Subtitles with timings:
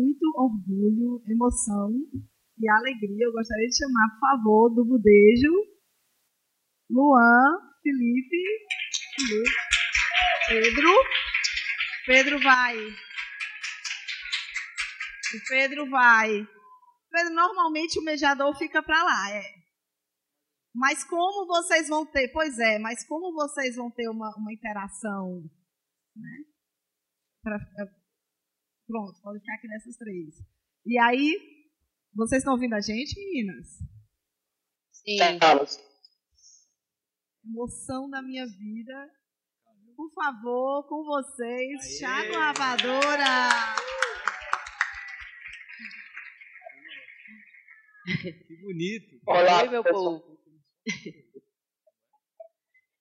[0.00, 1.92] muito orgulho, emoção
[2.58, 5.52] e alegria, eu gostaria de chamar, por favor, do Budejo,
[6.90, 8.42] Luan, Felipe,
[10.48, 10.90] Pedro.
[12.06, 12.76] Pedro vai.
[15.34, 16.28] O Pedro vai.
[17.10, 19.60] Pedro, normalmente o mediador fica para lá, é.
[20.74, 25.42] Mas como vocês vão ter, pois é, mas como vocês vão ter uma, uma interação,
[26.16, 26.44] né?
[27.42, 27.58] Pra,
[28.90, 30.34] pronto, pode ficar aqui nessas três.
[30.84, 31.36] E aí,
[32.14, 33.78] vocês estão ouvindo a gente, meninas?
[34.92, 35.18] Sim.
[37.44, 39.10] Emoção da minha vida.
[39.96, 43.48] Por favor, com vocês, Thiago Ravadora.
[48.22, 49.20] Que bonito.
[49.26, 50.20] Olá, Oi, meu pessoal.
[50.20, 50.40] povo.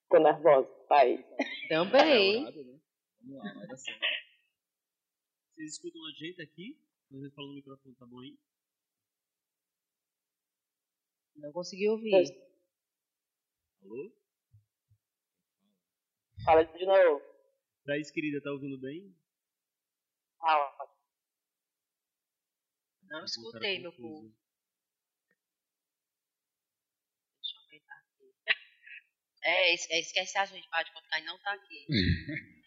[0.09, 1.25] Tô nervosa, pai.
[1.67, 2.43] Também.
[2.43, 4.18] Vamos lá, vai dar certo.
[5.59, 6.79] Vocês escutam a gente aqui?
[7.11, 8.39] Vocês falam no microfone, tá bom aí?
[11.35, 12.13] Não consegui ouvir.
[13.83, 14.15] Alô?
[16.45, 17.21] Fala de novo.
[17.85, 19.13] Thaís, querida, tá ouvindo bem?
[20.41, 20.87] Ah,
[23.09, 24.33] Não escutei, meu povo.
[29.41, 31.87] É, é, esquece a gente, pode contar e não tá aqui.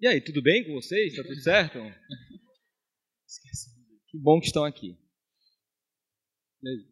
[0.00, 1.14] E aí, tudo bem com vocês?
[1.14, 1.78] Tá tudo certo?
[4.08, 4.96] Que bom que estão aqui.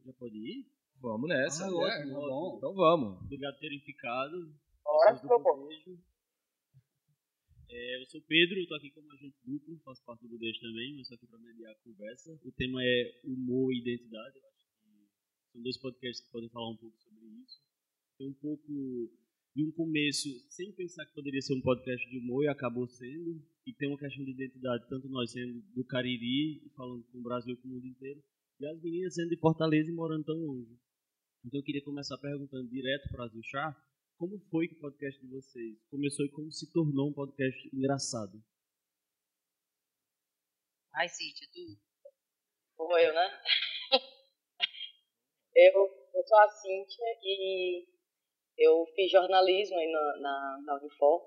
[0.05, 0.67] Já pode ir?
[1.01, 1.65] Vamos nessa.
[1.65, 2.57] Ah, ótimo, tá bom.
[2.59, 3.23] Então vamos.
[3.23, 4.55] Obrigado por terem ficado.
[4.85, 5.99] Bora, beijo.
[7.71, 11.11] É, eu sou Pedro, estou aqui como agente duplo, faço parte do Budejo também, mas
[11.11, 12.39] estou aqui para mediar a conversa.
[12.45, 14.37] O tema é humor e identidade.
[14.37, 17.59] Eu acho que são dois podcasts que podem falar um pouco sobre isso.
[18.19, 19.11] Tem um pouco
[19.59, 23.45] de um começo, sem pensar que poderia ser um podcast de humor, e acabou sendo.
[23.67, 27.57] E tem uma questão de identidade, tanto nós sendo do Cariri, falando com o Brasil
[27.57, 28.23] com o mundo inteiro,
[28.61, 30.79] e as meninas sendo de Fortaleza e morando tão longe.
[31.45, 33.77] Então eu queria começar perguntando direto para a Chá,
[34.17, 38.41] como foi que o podcast de vocês começou e como se tornou um podcast engraçado?
[40.95, 41.77] Ai, Cíntia, tu?
[42.77, 43.41] Ou eu, né?
[45.57, 45.73] eu,
[46.15, 47.98] eu sou a Cíntia e
[48.59, 51.23] eu fiz jornalismo aí na, na, na Unifor.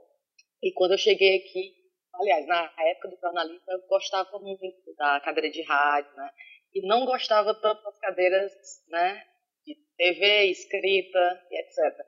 [0.62, 1.74] E quando eu cheguei aqui,
[2.14, 4.66] aliás, na época do jornalismo, eu gostava muito
[4.98, 6.30] da cadeira de rádio, né?
[6.74, 8.52] E não gostava tanto das cadeiras,
[8.90, 9.26] né?
[9.66, 12.06] De TV, escrita e etc.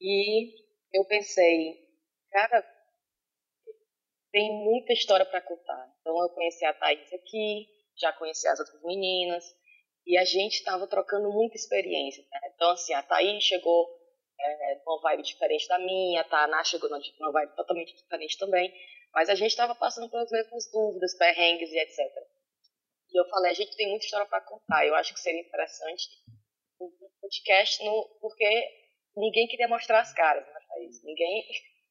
[0.00, 0.52] E
[0.92, 1.74] eu pensei,
[2.30, 2.64] cara,
[4.30, 5.96] tem muita história para contar.
[6.00, 7.66] Então eu conheci a Thaís aqui,
[7.98, 9.44] já conheci as outras meninas,
[10.06, 12.24] e a gente estava trocando muita experiência.
[12.30, 12.40] Né?
[12.54, 13.88] Então, assim, a Thaís chegou
[14.38, 18.72] é, numa vibe diferente da minha, a Tana chegou numa vibe totalmente diferente também,
[19.12, 21.98] mas a gente estava passando pelas mesmas dúvidas, perrengues e etc.
[23.10, 26.08] E eu falei, a gente tem muita história para contar, eu acho que seria interessante
[26.80, 26.90] um
[27.20, 28.44] podcast, no, porque
[29.16, 31.02] ninguém queria mostrar as caras, né, Thaís?
[31.02, 31.44] Ninguém,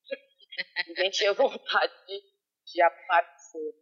[0.87, 2.21] ninguém tinha vontade de,
[2.71, 3.73] de aparecer.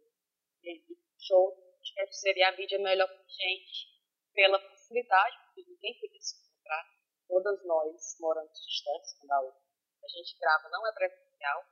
[0.64, 0.82] E
[1.20, 1.52] show
[1.82, 3.93] acho que seria a mídia melhor para gente,
[4.34, 6.84] pela facilidade, porque ninguém queria se encontrar.
[7.28, 9.60] Todas nós moramos distantes uma da outra.
[10.04, 11.64] A gente grava, não é presencial.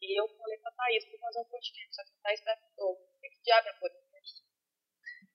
[0.00, 1.94] E eu falei para a Thaís para fazer um podcast.
[1.94, 4.42] Só que a Thaís perguntou: o que diabo é podcast?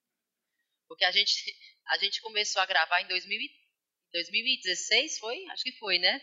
[0.90, 1.56] Porque a gente,
[1.88, 3.68] a gente começou a gravar em 2013.
[4.12, 5.46] 2016 foi?
[5.48, 6.22] Acho que foi, né?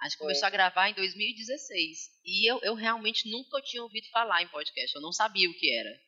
[0.00, 2.20] A gente começou a gravar em 2016.
[2.24, 4.94] E eu, eu realmente nunca tinha ouvido falar em podcast.
[4.94, 6.00] Eu não sabia o que era.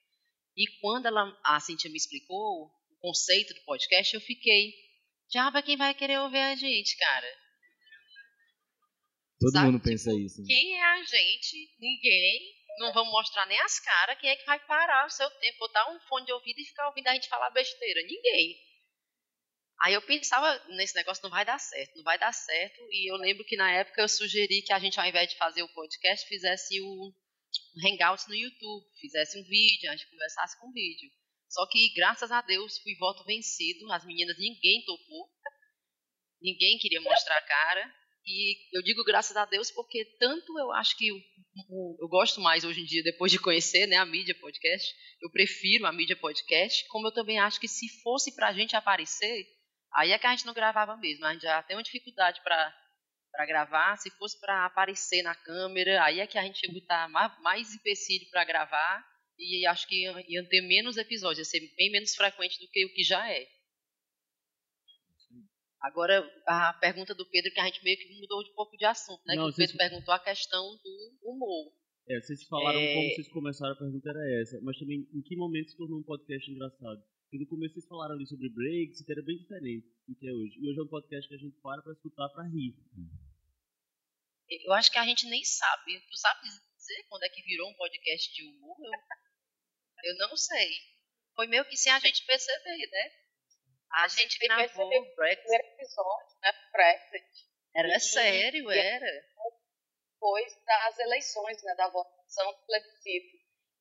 [0.57, 4.73] E quando ela, a Cintia me explicou conceito do podcast, eu fiquei.
[5.33, 7.39] Já para quem vai querer ouvir a gente, cara?
[9.41, 9.67] Todo Sabe?
[9.67, 10.41] mundo pensa tipo, isso.
[10.43, 10.47] Né?
[10.47, 11.77] Quem é a gente?
[11.79, 12.61] Ninguém.
[12.79, 14.19] Não vamos mostrar nem as caras.
[14.19, 16.89] Quem é que vai parar o seu tempo, botar um fone de ouvido e ficar
[16.89, 18.03] ouvindo a gente falar besteira?
[18.03, 18.57] Ninguém.
[19.83, 22.81] Aí eu pensava nesse negócio, não vai dar certo, não vai dar certo.
[22.91, 25.63] E eu lembro que na época eu sugeri que a gente, ao invés de fazer
[25.63, 27.15] o podcast, fizesse o
[27.83, 31.11] Hangouts no YouTube, fizesse um vídeo, a gente conversasse com vídeo.
[31.51, 33.91] Só que, graças a Deus, fui voto vencido.
[33.93, 35.29] As meninas, ninguém topou.
[36.41, 37.95] Ninguém queria mostrar a cara.
[38.25, 41.17] E eu digo graças a Deus porque tanto eu acho que eu,
[42.01, 45.87] eu gosto mais hoje em dia, depois de conhecer né, a mídia podcast, eu prefiro
[45.87, 49.47] a mídia podcast, como eu também acho que se fosse para a gente aparecer,
[49.95, 53.47] Aí é que a gente não gravava mesmo, a gente já tem uma dificuldade para
[53.47, 53.97] gravar.
[53.97, 57.75] Se fosse para aparecer na câmera, aí é que a gente ia botar mais, mais
[57.75, 59.05] empecilho para gravar
[59.41, 62.85] e acho que ia, ia ter menos episódios, ia ser bem menos frequente do que
[62.85, 63.47] o que já é.
[65.81, 69.23] Agora, a pergunta do Pedro, que a gente meio que mudou um pouco de assunto,
[69.27, 69.35] né?
[69.35, 71.73] Não, que o Pedro perguntou a questão do humor.
[72.07, 72.95] É, vocês falaram É.
[72.95, 74.61] como vocês começaram, a pergunta era essa.
[74.63, 77.01] Mas também, em que momento se tornou um podcast engraçado?
[77.25, 80.33] Porque no começo vocês falaram ali sobre breaks, que era bem diferente do que é
[80.35, 80.59] hoje.
[80.61, 82.75] E hoje é um podcast que a gente para pra escutar, pra rir.
[84.67, 85.99] Eu acho que a gente nem sabe.
[86.11, 88.77] Tu sabe dizer quando é que virou um podcast de humor?
[88.85, 88.91] Eu,
[90.05, 90.71] eu não sei.
[91.35, 93.13] Foi meio que sem a gente perceber, né?
[93.93, 95.43] A gente gravou o Brexit.
[95.43, 99.07] primeiro episódio, né, Brexit, Era E- sério, e- era.
[100.15, 103.37] depois das eleições, né, da votação do plebiscito.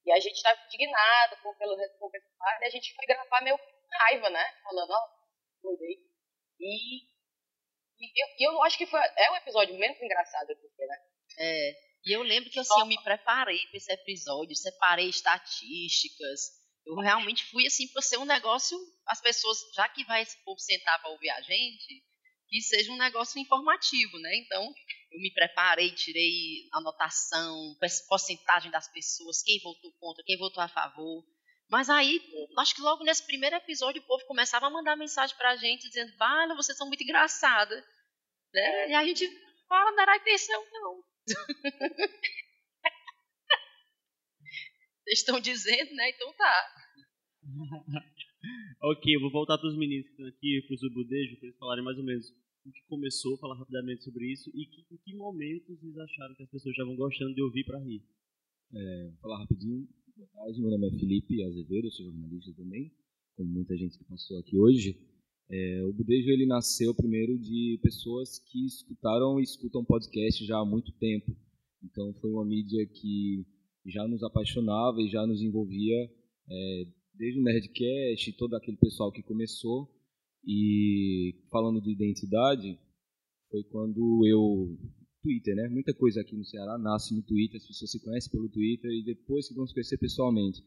[0.06, 3.65] E a gente estava indignado por, pelo resultado, e a gente foi gravar meio com
[3.92, 5.07] raiva, né, falando, ó,
[5.62, 6.00] doido aí.
[6.60, 7.04] E,
[8.00, 10.98] e eu, eu acho que foi, é o episódio menos engraçado, porque, né,
[11.38, 11.72] É,
[12.06, 16.60] e eu lembro que assim, eu me preparei para esse episódio, separei estatísticas.
[16.86, 20.60] Eu realmente fui assim para ser um negócio, as pessoas, já que vai esse povo
[20.60, 22.04] sentar para ouvir a gente,
[22.48, 24.36] que seja um negócio informativo, né?
[24.38, 24.63] Então,
[25.12, 27.75] eu me preparei, tirei anotação,
[28.07, 31.24] porcentagem das pessoas, quem votou contra, quem votou a favor.
[31.69, 32.19] Mas aí,
[32.57, 36.18] acho que logo nesse primeiro episódio, o povo começava a mandar mensagem pra gente dizendo:
[36.18, 37.84] Vale, vocês são muito engraçadas.
[38.51, 38.90] Né?
[38.90, 39.30] E a gente
[39.68, 41.04] fala, não era intenção, não.
[45.04, 46.10] Vocês estão dizendo, né?
[46.10, 46.66] Então tá.
[48.81, 51.84] Ok, eu vou voltar pros meninos que estão aqui, pros do Budejo, pra eles falarem
[51.84, 52.30] mais ou menos
[52.66, 56.44] o que começou, falar rapidamente sobre isso e que, em que momentos vocês acharam que
[56.44, 58.02] as pessoas estavam gostando de ouvir pra rir.
[58.72, 59.86] Vou falar rapidinho.
[60.16, 62.94] Boa tarde, meu nome é Felipe Azevedo, sou jornalista também,
[63.36, 64.98] como muita gente que passou aqui hoje.
[65.51, 70.66] É, o Budejo ele nasceu primeiro de pessoas que escutaram e escutam podcast já há
[70.66, 71.36] muito tempo.
[71.84, 73.46] Então foi uma mídia que
[73.86, 75.98] já nos apaixonava e já nos envolvia
[76.50, 76.84] é,
[77.16, 79.90] desde o Nerdcast, todo aquele pessoal que começou.
[80.46, 82.78] E falando de identidade,
[83.50, 84.78] foi quando eu
[85.22, 85.68] Twitter, né?
[85.69, 89.04] Muita coisa aqui no Ceará nasce no Twitter, as pessoas se conhecem pelo Twitter e
[89.04, 90.63] depois que vão se conhecer pessoalmente.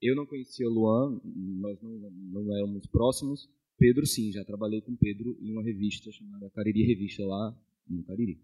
[0.00, 3.48] Eu não conhecia o Luan, nós não, não éramos próximos.
[3.78, 7.56] Pedro, sim, já trabalhei com Pedro em uma revista chamada Cariri Revista lá
[7.88, 8.40] no Cariri.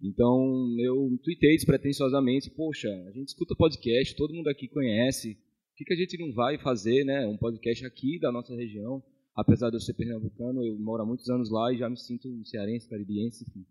[0.00, 5.84] Então eu tuitei despretensiosamente: Poxa, a gente escuta podcast, todo mundo aqui conhece, por que,
[5.84, 9.02] que a gente não vai fazer né, um podcast aqui da nossa região?
[9.34, 12.28] Apesar de eu ser pernambucano, eu moro há muitos anos lá e já me sinto
[12.28, 13.64] um cearense, caririense, enfim.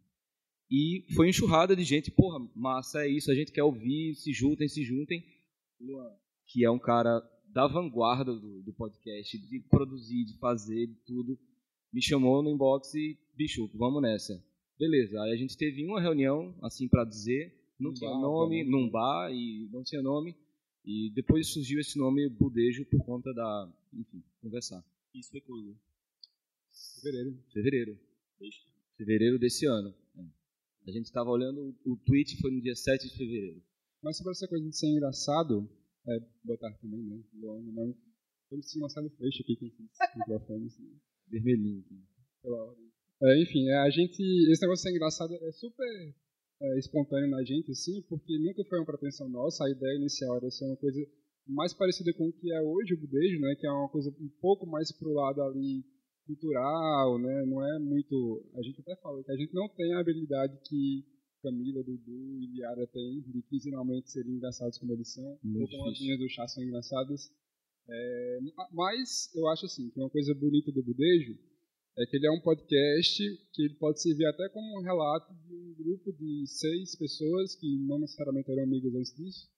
[0.70, 4.68] E foi enxurrada de gente, porra, massa, é isso, a gente quer ouvir, se juntem,
[4.68, 5.24] se juntem.
[5.80, 6.10] Luan,
[6.46, 11.38] que é um cara da vanguarda do, do podcast, de produzir, de fazer, de tudo,
[11.92, 14.44] me chamou no inbox e, bicho, vamos nessa.
[14.78, 18.64] Beleza, aí a gente teve uma reunião, assim, para dizer, não Num tinha bar, nome,
[18.64, 20.36] num bar, e não tinha nome,
[20.86, 24.84] e depois surgiu esse nome Budejo por conta da, enfim, conversar.
[25.14, 25.76] Isso foi quando?
[27.02, 27.38] Fevereiro.
[27.52, 28.00] Fevereiro.
[28.98, 29.94] Fevereiro desse ano.
[30.18, 30.22] É.
[30.88, 33.62] A gente estava olhando, o tweet foi no dia 7 de fevereiro.
[34.02, 35.68] Mas sobre essa coisa de ser engraçado,
[36.08, 37.22] é, botar também, né?
[37.34, 37.96] Luan, meu nome.
[38.50, 40.74] Eu me sinto Marcelo Freixo aqui com esses microfones.
[40.74, 41.00] assim,
[41.30, 41.84] Vermelhinho.
[42.42, 42.88] pela ordem.
[43.24, 44.22] É, enfim, é, a gente.
[44.52, 46.16] Esse negócio ser engraçado é super
[46.62, 49.66] é, espontâneo na gente, assim, porque nunca foi uma pretensão nossa.
[49.66, 51.00] A ideia inicial era ser uma coisa
[51.46, 53.56] mais parecida com o que é hoje o budejo, né?
[53.60, 55.84] Que é uma coisa um pouco mais pro lado ali
[56.26, 57.46] cultural, né?
[57.46, 58.46] Não é muito.
[58.56, 61.06] A gente até fala que a gente não tem a habilidade que
[61.50, 65.84] Camila, Dudu e Liara têm de quinzenalmente serem engraçados como eles são, Muito ou como
[65.90, 66.06] as difícil.
[66.06, 67.32] linhas do chá são engraçadas.
[67.90, 68.40] É,
[68.74, 71.38] mas eu acho assim que uma coisa bonita do budejo
[71.98, 73.24] é que ele é um podcast
[73.54, 77.78] que ele pode servir até como um relato de um grupo de seis pessoas que
[77.88, 79.50] não necessariamente eram amigas antes disso,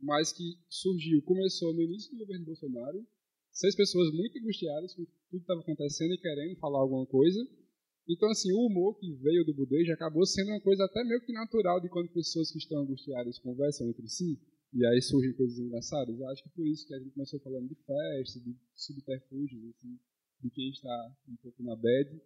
[0.00, 3.06] mas que surgiu, começou no início do governo Bolsonaro,
[3.52, 7.40] seis pessoas muito angustiadas com tudo que estava acontecendo e querendo falar alguma coisa.
[8.08, 11.32] Então, assim, o humor que veio do budejo acabou sendo uma coisa até meio que
[11.32, 14.38] natural de quando pessoas que estão angustiadas conversam entre si,
[14.72, 16.18] e aí surgem coisas engraçadas.
[16.18, 19.98] Eu acho que por isso que a gente começou falando de festa, de subterfúgios, assim,
[20.42, 22.20] de quem está um pouco na bad.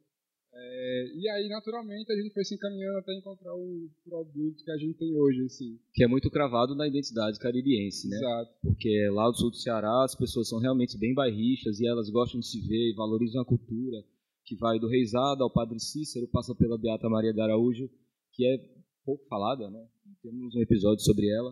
[0.53, 4.77] É, e aí, naturalmente, a gente foi se encaminhando até encontrar o produto que a
[4.77, 5.79] gente tem hoje, assim.
[5.95, 8.17] Que é muito cravado na identidade caririense, né?
[8.17, 8.53] Exato.
[8.63, 12.41] Porque lá do sul do Ceará as pessoas são realmente bem bairristas e elas gostam
[12.41, 14.05] de se ver e valorizam a cultura,
[14.45, 17.89] que vai do Reisado ao Padre Cícero, passa pela Beata Maria de Araújo,
[18.33, 18.59] que é
[19.05, 19.87] pouco falada, né?
[20.23, 21.51] Temos um episódio sobre ela,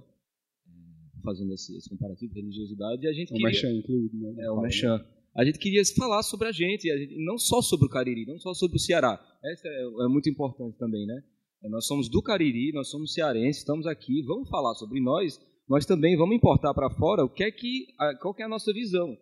[0.66, 3.46] eh, fazendo esse, esse comparativo de religiosidade, e a gente É um queria...
[3.48, 4.44] mechan incluído, né?
[4.44, 4.62] É, o né?
[4.62, 5.04] Mechan.
[5.36, 8.38] A gente queria falar sobre a gente, a gente- não só sobre o Cariri, não
[8.38, 9.20] só sobre o Ceará.
[9.44, 11.22] Essa é, é muito importante também, né?
[11.62, 15.84] É, Nós somos do Cariri, nós somos cearenses, estamos aqui, vamos falar sobre nós, nós
[15.86, 17.86] também vamos importar para fora o que é que,
[18.20, 19.16] qual que é a nossa visão.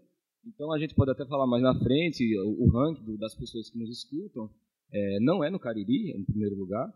[0.46, 3.78] Então a gente pode até falar mais na frente, o, o ranking das pessoas que
[3.78, 4.48] nos escutam,
[4.92, 6.86] É, não é no Cariri, em primeiro lugar,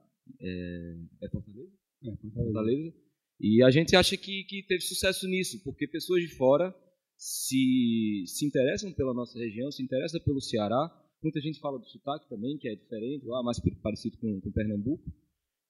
[0.40, 1.73] é, é Fortaleza?
[2.04, 2.95] É, Fortaleza.
[3.40, 6.73] E a gente acha que, que teve sucesso nisso, porque pessoas de fora
[7.16, 10.88] se, se interessam pela nossa região, se interessam pelo Ceará.
[11.23, 15.04] Muita gente fala do sotaque também, que é diferente, lá mais parecido com, com Pernambuco.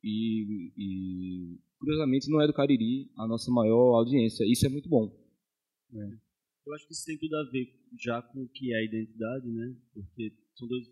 [0.02, 4.44] E, e, curiosamente, não é do Cariri a nossa maior audiência.
[4.44, 5.10] Isso é muito bom.
[5.92, 6.29] É.
[6.66, 7.66] Eu acho que isso tem tudo a ver
[7.98, 9.76] já com o que é a identidade, né?
[9.94, 10.86] Porque são dois,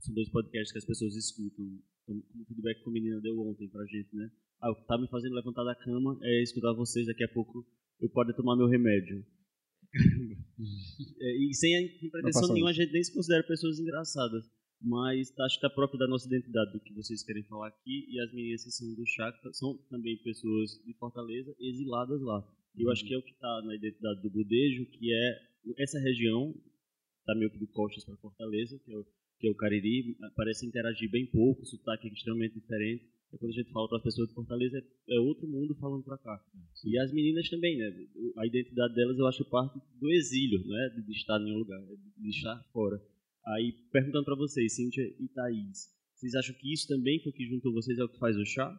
[0.00, 1.64] são dois podcasts que as pessoas escutam.
[2.02, 4.30] Então, o feedback que a menina deu ontem pra gente, né?
[4.60, 7.06] Ah, o que tá me fazendo levantar da cama é escutar vocês.
[7.06, 7.64] Daqui a pouco
[8.00, 9.24] eu posso tomar meu remédio.
[11.20, 14.44] é, e sem pretensão nenhuma, a gente nem se considera pessoas engraçadas.
[14.82, 18.06] Mas acho que está próprio da nossa identidade, do que vocês querem falar aqui.
[18.10, 22.44] E as meninas que são do Chakra são também pessoas de Fortaleza, exiladas lá.
[22.76, 25.38] Eu acho que é o que está na identidade do Budejo, que é
[25.78, 26.54] essa região,
[27.20, 29.04] está meio que de costas para Fortaleza, que é, o,
[29.38, 33.08] que é o Cariri, parece interagir bem pouco, o sotaque é extremamente diferente.
[33.32, 36.04] E quando a gente fala para as pessoas de Fortaleza, é, é outro mundo falando
[36.04, 36.44] para cá.
[36.84, 37.90] E as meninas também, né?
[38.38, 41.02] A identidade delas eu acho parte do exílio, né?
[41.04, 41.80] De estar em um lugar,
[42.16, 43.00] de estar fora.
[43.46, 47.46] Aí, perguntando para vocês, Cíntia e Thaís, vocês acham que isso também foi o que
[47.46, 48.70] juntou vocês ao que faz o chá?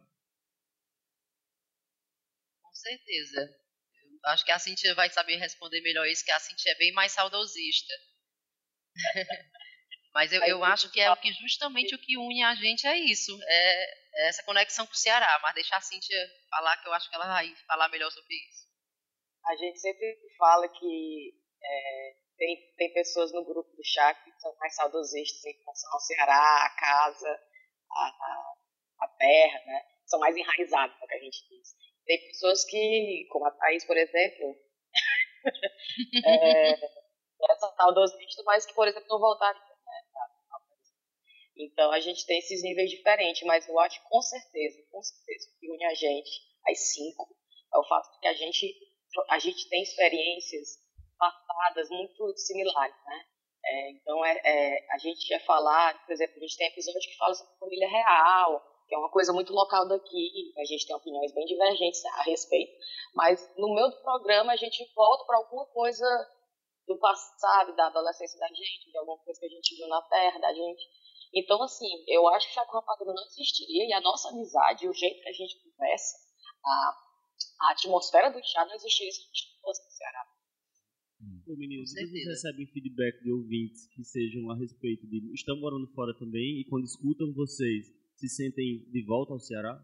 [2.62, 3.65] Com certeza.
[4.26, 7.12] Acho que a Cíntia vai saber responder melhor isso, que a Cíntia é bem mais
[7.12, 7.94] saudosista.
[10.12, 12.96] Mas eu, eu acho que é o que justamente o que une a gente é
[12.96, 15.38] isso, é, é essa conexão com o Ceará.
[15.42, 16.18] Mas deixar a Cíntia
[16.50, 18.66] falar, que eu acho que ela vai falar melhor sobre isso.
[19.44, 24.56] A gente sempre fala que é, tem, tem pessoas no grupo do chá que são
[24.56, 27.40] mais saudosistas em relação ao Ceará, a casa,
[27.90, 28.54] a, a,
[29.02, 29.86] a terra, né?
[30.06, 31.85] São mais enraizados, é o que a gente diz.
[32.06, 34.56] Tem pessoas que, como a Thaís, por exemplo,
[36.24, 39.58] é, é saudosista, mas que, por exemplo, não voltaram.
[39.58, 39.66] Né?
[41.58, 45.70] Então, a gente tem esses níveis diferentes, mas eu acho com certeza, com certeza, que
[45.70, 46.30] une a gente,
[46.68, 47.36] as cinco,
[47.74, 48.74] é o fato de que a gente,
[49.30, 50.78] a gente tem experiências
[51.18, 53.24] passadas muito similares, né?
[53.64, 57.16] É, então, é, é, a gente ia falar, por exemplo, a gente tem episódio que
[57.16, 61.32] fala sobre família real, que é uma coisa muito local daqui, a gente tem opiniões
[61.32, 62.72] bem divergentes a respeito,
[63.14, 66.06] mas no do programa a gente volta para alguma coisa
[66.86, 70.38] do passado, da adolescência da gente, de alguma coisa que a gente viu na terra
[70.38, 70.82] da gente.
[71.34, 75.20] Então, assim, eu acho que Chaco Rapadura não existiria e a nossa amizade, o jeito
[75.20, 76.16] que a gente conversa,
[76.64, 76.96] a,
[77.62, 80.24] a atmosfera do chá não existiria se a gente não fosse no Ceará.
[81.44, 86.16] Pô, meninos, vocês recebem feedback de ouvintes que sejam a respeito de estão morando fora
[86.18, 89.78] também e quando escutam vocês, se sentem de volta ao Ceará?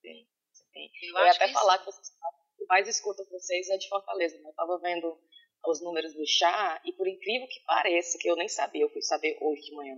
[0.00, 0.90] Sim, sim.
[1.02, 3.88] Eu, eu ia até que falar que vocês, o que mais escuta vocês é de
[3.88, 4.36] Fortaleza.
[4.36, 4.44] Né?
[4.44, 5.18] Eu estava vendo
[5.66, 9.02] os números do chá e por incrível que pareça, que eu nem sabia, eu fui
[9.02, 9.96] saber hoje de manhã,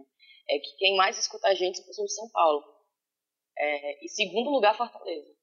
[0.49, 2.65] é que quem mais escuta a gente pessoas de São Paulo.
[3.59, 5.37] É, e segundo lugar, Fortaleza.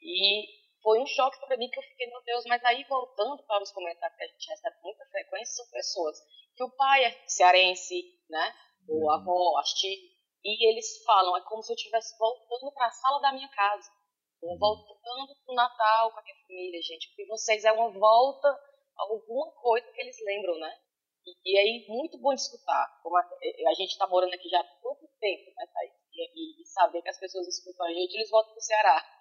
[0.00, 0.46] E
[0.82, 3.72] foi um choque para mim que eu fiquei, meu Deus, mas aí voltando para os
[3.72, 6.16] comentários que a gente recebe com muita frequência, são pessoas
[6.54, 7.94] que o pai é cearense,
[8.28, 8.54] né?
[8.88, 9.98] O avó, as tias,
[10.46, 13.90] e eles falam, é como se eu estivesse voltando para a sala da minha casa,
[14.40, 18.48] ou voltando para o Natal com a minha família, gente, porque vocês é uma volta
[18.96, 20.72] alguma coisa que eles lembram, né?
[21.26, 24.60] E, e aí, muito bom de escutar, como a, a gente está morando aqui já
[24.60, 25.92] há pouco tempo, né, Thaís?
[26.12, 29.16] E, e, e saber que as pessoas escutam a gente, eles voltam para o Ceará.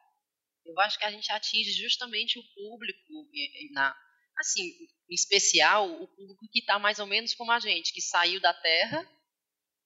[0.66, 3.28] Eu acho que a gente atinge justamente o público,
[3.72, 3.96] na,
[4.38, 4.64] assim,
[5.10, 8.54] em especial o público que está mais ou menos como a gente, que saiu da
[8.54, 9.08] Terra,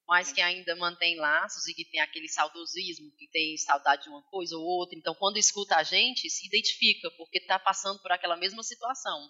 [0.10, 4.24] mas que ainda mantém laços e que tem aquele saudosismo, que tem saudade de uma
[4.24, 4.98] coisa ou outra.
[4.98, 9.30] Então, quando escuta a gente, se identifica, porque está passando por aquela mesma situação.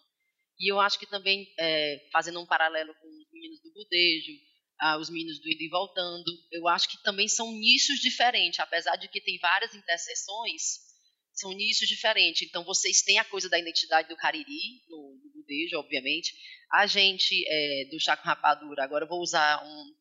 [0.58, 4.32] E eu acho que também, é, fazendo um paralelo com os meninos do Budejo,
[4.80, 8.96] ah, os meninos do Indo e Voltando, eu acho que também são nichos diferentes, apesar
[8.96, 10.62] de que tem várias interseções,
[11.34, 12.48] são nichos diferentes.
[12.48, 16.34] Então, vocês têm a coisa da identidade do Cariri, no, no budejo, obviamente.
[16.72, 19.99] A gente, é, do Chaco Rapadura, agora eu vou usar um,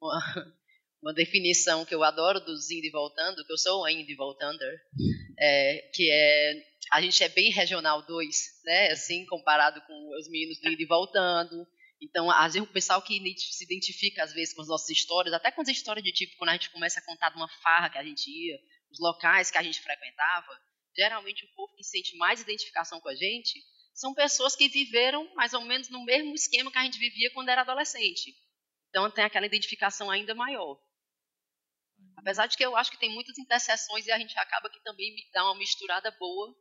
[0.00, 0.18] uma,
[1.02, 4.14] uma, definição que eu adoro dos indo e voltando, que eu sou um indo e
[4.14, 4.80] voltander,
[5.38, 6.62] é, que é,
[6.92, 10.86] a gente é bem regional 2, né, assim, comparado com os meninos do indo e
[10.86, 11.66] voltando.
[12.00, 15.50] Então, às vezes, o pessoal que se identifica, às vezes, com as nossas histórias, até
[15.50, 17.98] com as histórias de tipo, quando a gente começa a contar de uma farra que
[17.98, 18.56] a gente ia,
[18.90, 20.60] os locais que a gente frequentava,
[20.96, 23.60] geralmente o povo que sente mais identificação com a gente
[23.94, 27.48] são pessoas que viveram mais ou menos no mesmo esquema que a gente vivia quando
[27.48, 28.34] era adolescente.
[28.88, 30.80] Então tem aquela identificação ainda maior.
[32.16, 35.14] Apesar de que eu acho que tem muitas interseções e a gente acaba que também
[35.32, 36.54] dá uma misturada boa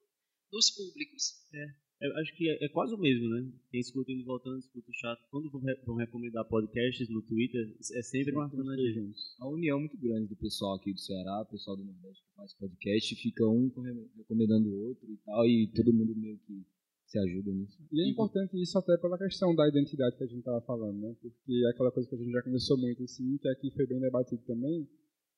[0.51, 1.33] dos públicos.
[1.53, 1.87] É.
[1.99, 3.51] É, acho que é, é, quase o mesmo, né?
[3.71, 5.19] Quem escuta indo voltando, escuta o chato.
[5.31, 9.19] Quando vão, vão recomendar podcasts no Twitter, é sempre marcando a gente.
[9.39, 12.53] A união muito grande do pessoal aqui do Ceará, o pessoal do Nordeste que faz
[12.53, 13.71] podcast, fica um
[14.15, 16.63] recomendando o outro e tal, e todo mundo meio que
[17.07, 17.79] se ajuda nisso.
[17.91, 21.15] E é importante isso até pela questão da identidade que a gente estava falando, né?
[21.21, 23.99] Porque é aquela coisa que a gente já começou muito, assim, que aqui foi bem
[23.99, 24.87] debatido também,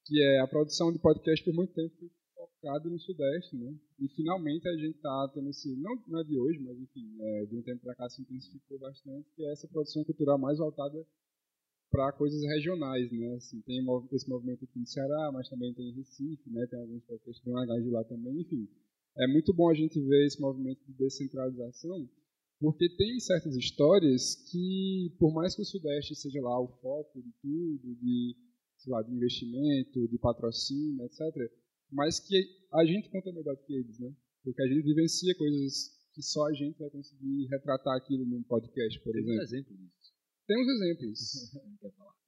[0.06, 2.10] que é a produção de podcast por muito tempo
[2.60, 3.74] focado no Sudeste, né?
[4.00, 7.46] E finalmente a gente está tendo esse, não, não é de hoje, mas enfim, é,
[7.46, 11.06] de um tempo para cá se intensificou bastante, que é essa produção cultural mais voltada
[11.92, 13.36] para coisas regionais, né?
[13.36, 16.66] Assim, tem esse movimento aqui no Ceará, mas também tem em Recife, né?
[16.68, 18.68] Tem alguns podcasts bem legais de lá também, enfim.
[19.20, 22.10] É muito bom a gente ver esse movimento de descentralização,
[22.58, 27.32] porque tem certas histórias que, por mais que o Sudeste seja lá o foco de
[27.42, 28.36] tudo, de,
[28.88, 31.52] lá, de investimento, de patrocínio, etc.,
[31.92, 32.36] mas que
[32.74, 34.14] a gente conta melhor do que eles, né?
[34.44, 39.00] Porque a gente vivencia coisas que só a gente vai conseguir retratar aquilo num podcast,
[39.02, 39.40] por Tem exemplo.
[39.40, 40.14] Um exemplo disso.
[40.48, 41.20] Tem uns exemplos.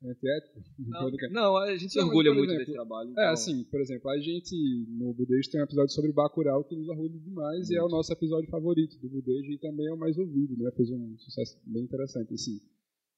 [0.89, 1.11] Falar?
[1.29, 3.09] Não, não, a gente se orgulha muito exemplo, desse trabalho.
[3.09, 3.23] É, então...
[3.23, 4.55] É, assim, por exemplo, a gente
[4.89, 7.73] no Budejo tem um episódio sobre Bacurau que nos orgulha demais muito.
[7.73, 10.71] e é o nosso episódio favorito do Budejo e também é o mais ouvido, né?
[10.75, 12.59] Fez um sucesso bem interessante, assim.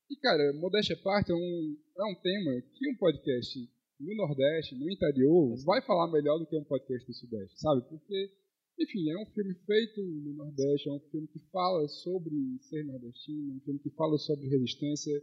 [0.09, 3.59] E, cara, modéstia à parte, é um, é um tema que um podcast
[3.99, 7.81] no Nordeste, no interior, vai falar melhor do que um podcast do Sudeste, sabe?
[7.87, 8.31] Porque,
[8.77, 13.53] enfim, é um filme feito no Nordeste, é um filme que fala sobre ser nordestino,
[13.53, 15.13] é um filme que fala sobre resistência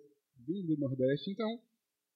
[0.46, 1.30] vindo do Nordeste.
[1.30, 1.58] Então,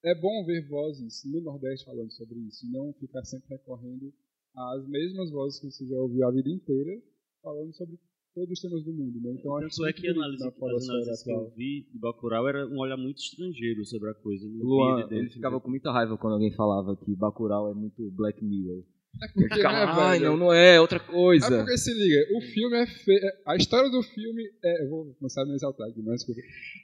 [0.05, 4.13] é bom ver vozes no Nordeste falando sobre isso, e não ficar sempre recorrendo
[4.55, 7.03] às mesmas vozes que você já ouviu a vida inteira
[7.43, 7.99] falando sobre
[8.35, 9.37] todos os temas do mundo, né?
[9.39, 12.79] Então acho é que a análise, as análises que eu vi de Bacurau era um
[12.81, 14.47] olhar muito estrangeiro sobre a coisa.
[14.49, 18.85] Luan, ele ficava com muita raiva quando alguém falava que Bacurau é muito Black Mirror.
[19.23, 21.47] É porque, ficava, né, Ai, não, não é, é outra coisa.
[21.47, 23.21] É porque se liga, o filme é feio.
[23.47, 24.83] A história do filme é.
[24.83, 26.41] Eu vou começar a me exaltar aqui, mas desculpa.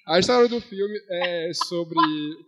[0.07, 1.99] A história do filme é sobre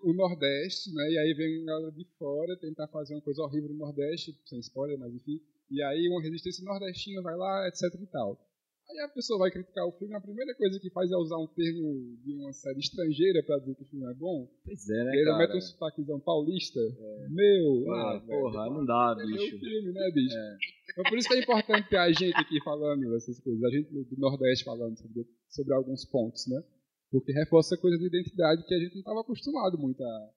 [0.03, 1.11] o Nordeste, né?
[1.11, 4.59] E aí vem uma galera de fora tentar fazer uma coisa horrível no Nordeste, sem
[4.61, 5.41] spoiler, mas enfim.
[5.71, 8.39] E aí uma resistência nordestina vai lá, etc e tal.
[8.93, 11.47] Aí a pessoa vai criticar o filme, a primeira coisa que faz é usar um
[11.47, 14.47] termo de uma série estrangeira para dizer que o filme é bom.
[14.65, 15.39] Pois é, né, Ele cara?
[15.39, 16.79] mete um sotaquezão paulista.
[16.79, 17.29] É.
[17.31, 19.55] Meu, ah, ah porra, velho, não dá, é bicho.
[19.55, 20.37] É o filme, né, bicho?
[20.37, 20.57] É.
[20.91, 23.91] Então por isso que é importante ter a gente aqui falando essas coisas, a gente
[23.91, 26.63] do Nordeste falando sobre, sobre alguns pontos, né?
[27.11, 30.31] Porque reforça coisa de identidade que a gente não estava acostumado muito a,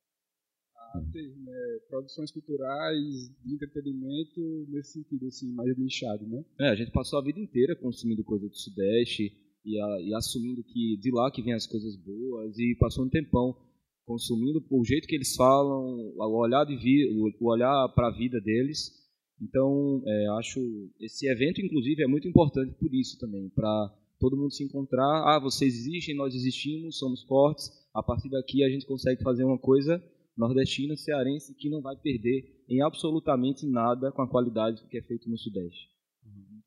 [1.01, 6.43] né, produções culturais de entretenimento nesse sentido assim mais nichado, né?
[6.59, 9.31] É, a gente passou a vida inteira consumindo coisa do Sudeste
[9.65, 13.09] e, a, e assumindo que de lá que vem as coisas boas e passou um
[13.09, 13.55] tempão
[14.05, 18.39] consumindo o jeito que eles falam, o olhar de vi, o olhar para a vida
[18.39, 18.91] deles.
[19.41, 20.59] Então, é, acho
[20.99, 25.23] esse evento inclusive é muito importante por isso também, para todo mundo se encontrar.
[25.25, 27.69] Ah, vocês existem, nós existimos, somos fortes.
[27.93, 30.01] A partir daqui a gente consegue fazer uma coisa
[30.37, 35.29] nordestina, cearense, que não vai perder em absolutamente nada com a qualidade que é feito
[35.29, 35.89] no Sudeste.
[36.25, 36.61] Uhum,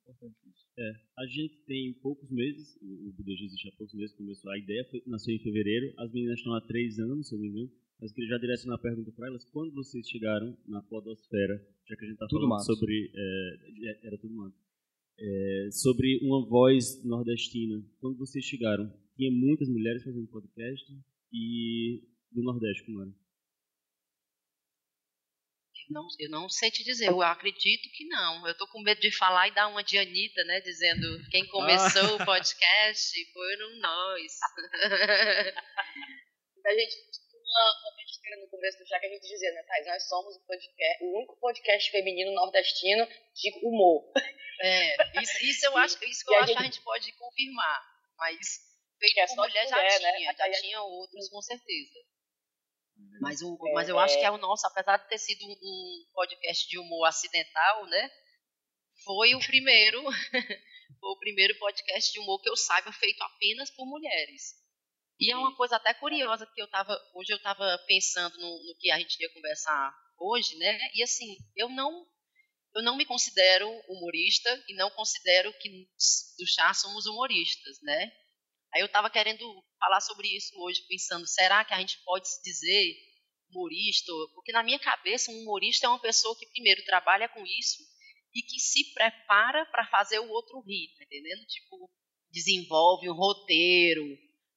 [0.79, 4.87] é, a gente tem poucos meses, o Budejo existe há poucos meses, começou a ideia,
[4.91, 7.71] foi, nasceu em fevereiro, as meninas estão há três anos, se eu não me engano,
[8.01, 11.57] mas queria já direcionar a pergunta para elas, quando vocês chegaram na podosfera,
[11.89, 12.65] já que a gente está falando mato.
[12.65, 13.11] sobre...
[13.13, 14.57] É, era tudo mato.
[15.21, 20.87] É, sobre uma voz nordestina, quando vocês chegaram, tinha muitas mulheres fazendo podcast
[21.33, 23.13] e do Nordeste, como era?
[25.91, 28.47] Não, eu não sei te dizer, eu acredito que não.
[28.47, 30.61] Eu tô com medo de falar e dar uma de Anitta, né?
[30.61, 34.39] Dizendo quem começou o podcast foram nós.
[36.67, 36.95] a gente
[37.49, 39.87] uma, uma besteira no começo do já que a gente dizia, né, Thais?
[39.87, 44.13] Nós somos o, podcast, o único podcast feminino nordestino de humor.
[44.61, 47.83] É, isso, isso eu acho, isso que eu acho que a gente pode confirmar.
[48.19, 48.61] Mas
[48.99, 50.17] feito por mulher já mulher, né?
[50.17, 50.37] tinha, né?
[50.39, 51.99] já tinha outros com certeza.
[53.21, 56.05] Mas, o, é, mas eu acho que é o nosso, apesar de ter sido um
[56.13, 58.11] podcast de humor acidental, né?
[59.05, 60.03] Foi o primeiro,
[61.01, 64.55] foi o primeiro podcast de humor que eu saiba feito apenas por mulheres.
[65.21, 68.77] E é uma coisa até curiosa que eu tava, hoje eu estava pensando no, no,
[68.79, 70.79] que a gente ia conversar hoje, né?
[70.95, 72.07] E assim, eu não,
[72.75, 75.89] eu não me considero humorista e não considero que
[76.39, 78.13] do chá somos humoristas, né?
[78.75, 79.45] Aí eu estava querendo
[79.79, 82.95] falar sobre isso hoje, pensando, será que a gente pode se dizer
[83.51, 84.13] humorista?
[84.35, 87.83] Porque na minha cabeça, um humorista é uma pessoa que primeiro trabalha com isso
[88.35, 91.45] e que se prepara para fazer o outro rir, tá entendendo?
[91.47, 91.91] Tipo,
[92.31, 94.05] desenvolve um roteiro,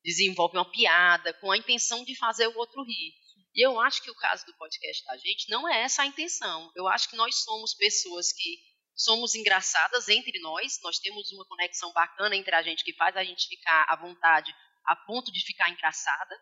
[0.04, 3.14] desenvolve uma piada com a intenção de fazer o outro rir.
[3.54, 6.72] E eu acho que o caso do podcast da gente não é essa a intenção.
[6.76, 8.60] Eu acho que nós somos pessoas que
[8.96, 13.24] somos engraçadas entre nós, nós temos uma conexão bacana entre a gente que faz a
[13.24, 14.54] gente ficar à vontade
[14.86, 16.40] a ponto de ficar engraçada,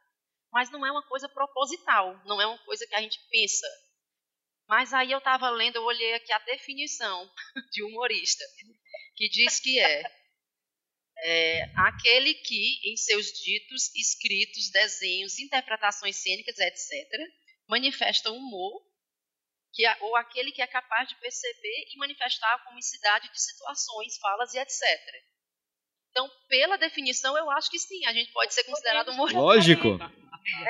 [0.52, 3.67] mas não é uma coisa proposital, não é uma coisa que a gente pensa.
[4.67, 7.32] Mas aí eu estava lendo, eu olhei aqui a definição
[7.71, 8.43] de humorista,
[9.15, 10.04] que diz que é,
[11.23, 16.91] é aquele que, em seus ditos, escritos, desenhos, interpretações cênicas, etc.,
[17.67, 18.89] manifesta humor
[19.73, 24.54] que, ou aquele que é capaz de perceber e manifestar a comicidade de situações, falas
[24.54, 24.82] e etc.
[26.11, 29.39] Então, pela definição, eu acho que sim, a gente pode ser considerado humorista.
[29.39, 29.97] Lógico.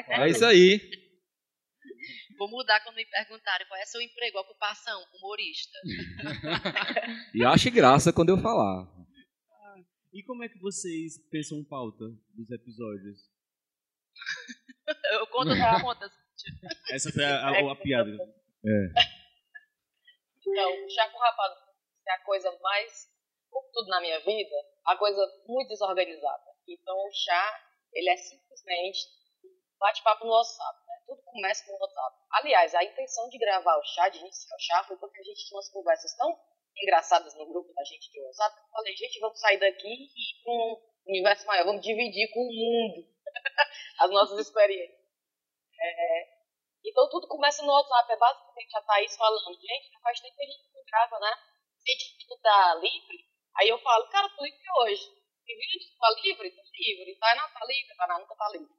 [0.07, 0.79] É isso aí.
[2.37, 5.77] Vou mudar quando me perguntarem qual é seu emprego, ocupação, humorista.
[7.35, 8.87] e ache graça quando eu falar.
[10.13, 13.19] E como é que vocês pensam pauta dos episódios?
[15.13, 16.11] eu conto as contas.
[16.89, 18.11] Essa foi a, a, a piada.
[18.11, 18.87] É.
[20.39, 21.55] Então, chá com rapado
[22.07, 23.08] é a coisa mais,
[23.49, 26.43] como tudo na minha vida, a coisa muito desorganizada.
[26.67, 28.99] Então, o chá, ele é simplesmente
[29.79, 30.93] bate-papo no WhatsApp, né?
[31.05, 32.17] Tudo começa no WhatsApp.
[32.31, 35.45] Aliás, a intenção de gravar o chá, de iniciar o chá, foi porque a gente
[35.45, 36.37] tinha umas conversas tão
[36.83, 40.43] engraçadas no grupo da gente de WhatsApp, eu falei, gente, vamos sair daqui e ir
[40.43, 43.07] para um universo maior, vamos dividir com o mundo
[43.99, 44.99] as nossas experiências.
[45.81, 46.39] É,
[46.85, 50.47] então tudo começa no WhatsApp, é basicamente a Thaís falando, gente, faz tempo que a
[50.47, 51.33] gente não grava, né?
[51.77, 55.03] Se a gente não tá livre, aí eu falo, cara, tô livre hoje.
[55.47, 56.51] E vídeo, tá livre?
[56.51, 57.17] Tô livre.
[57.19, 57.95] Tainá tá livre?
[57.95, 58.73] Tainá nunca tá livre.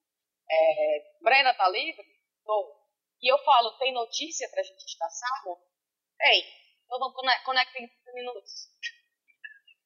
[0.50, 2.06] É, Brena tá livre?
[2.44, 2.80] Tô.
[3.20, 5.60] E eu falo, tem notícia pra gente estar salvo?
[6.18, 6.44] Tem.
[6.84, 8.68] Então vamos conectar em 30 minutos.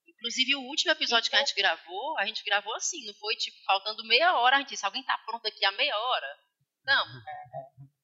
[0.06, 3.56] Inclusive, o último episódio que a gente gravou, a gente gravou assim, não foi tipo,
[3.64, 6.38] faltando meia hora, a gente disse, alguém tá pronto aqui a meia hora?
[6.84, 7.04] Não.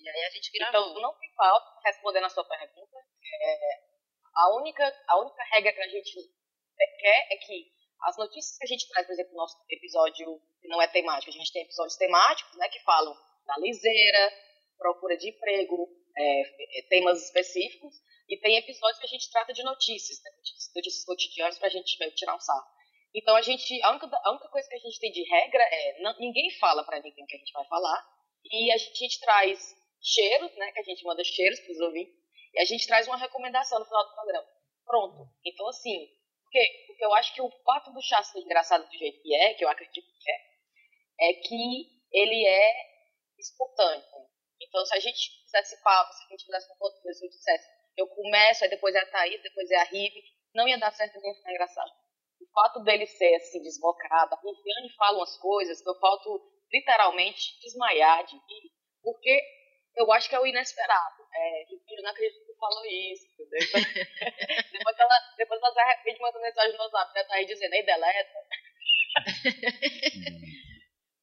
[0.00, 0.90] E aí a gente gravou.
[0.90, 2.96] Então, não tem falta, respondendo a sua pergunta,
[3.42, 3.87] é,
[4.38, 6.12] a, única, a única regra que a gente
[7.00, 7.66] quer é que
[8.02, 11.30] as notícias que a gente traz, por exemplo, no nosso episódio que não é temático,
[11.30, 14.32] a gente tem episódios temáticos, né, que falam da liseira,
[14.76, 17.94] procura de emprego, é, é temas específicos,
[18.28, 20.30] e tem episódios que a gente trata de notícias, né,
[20.76, 22.66] notícias cotidianas para a gente tirar um sarro.
[23.12, 26.00] Então a gente, a única, a única coisa que a gente tem de regra é
[26.00, 28.06] não, ninguém fala para ninguém o que a gente vai falar,
[28.44, 31.80] e a gente, a gente traz cheiros, né, que a gente manda cheiros para os
[31.80, 32.17] ouvintes,
[32.58, 34.48] e a gente traz uma recomendação no final do programa.
[34.84, 35.30] Pronto.
[35.44, 36.08] Então, assim,
[36.42, 36.84] por quê?
[36.88, 39.64] Porque eu acho que o fato do chá ser engraçado do jeito que é, que
[39.64, 42.72] eu acredito que é, é que ele é
[43.38, 44.04] espontâneo.
[44.60, 47.68] Então, se a gente fizesse papo, se a gente fizesse um outro se eu dissesse,
[47.96, 50.20] eu começo, aí depois é a Thaís, depois é a Rive,
[50.52, 51.92] não ia dar certo nem ficar engraçado.
[52.40, 56.40] O fato dele ser assim, desbocado, a Riviane fala umas coisas que eu falto
[56.72, 59.57] literalmente desmaiar de rir, porque
[59.98, 61.22] eu acho que é o inesperado.
[61.34, 63.26] É, eu não acredito que falou isso,
[64.72, 67.24] depois, ela, depois ela se arrepende mandando mensagem no WhatsApp, né?
[67.24, 68.38] Tá aí dizendo, aí deleta.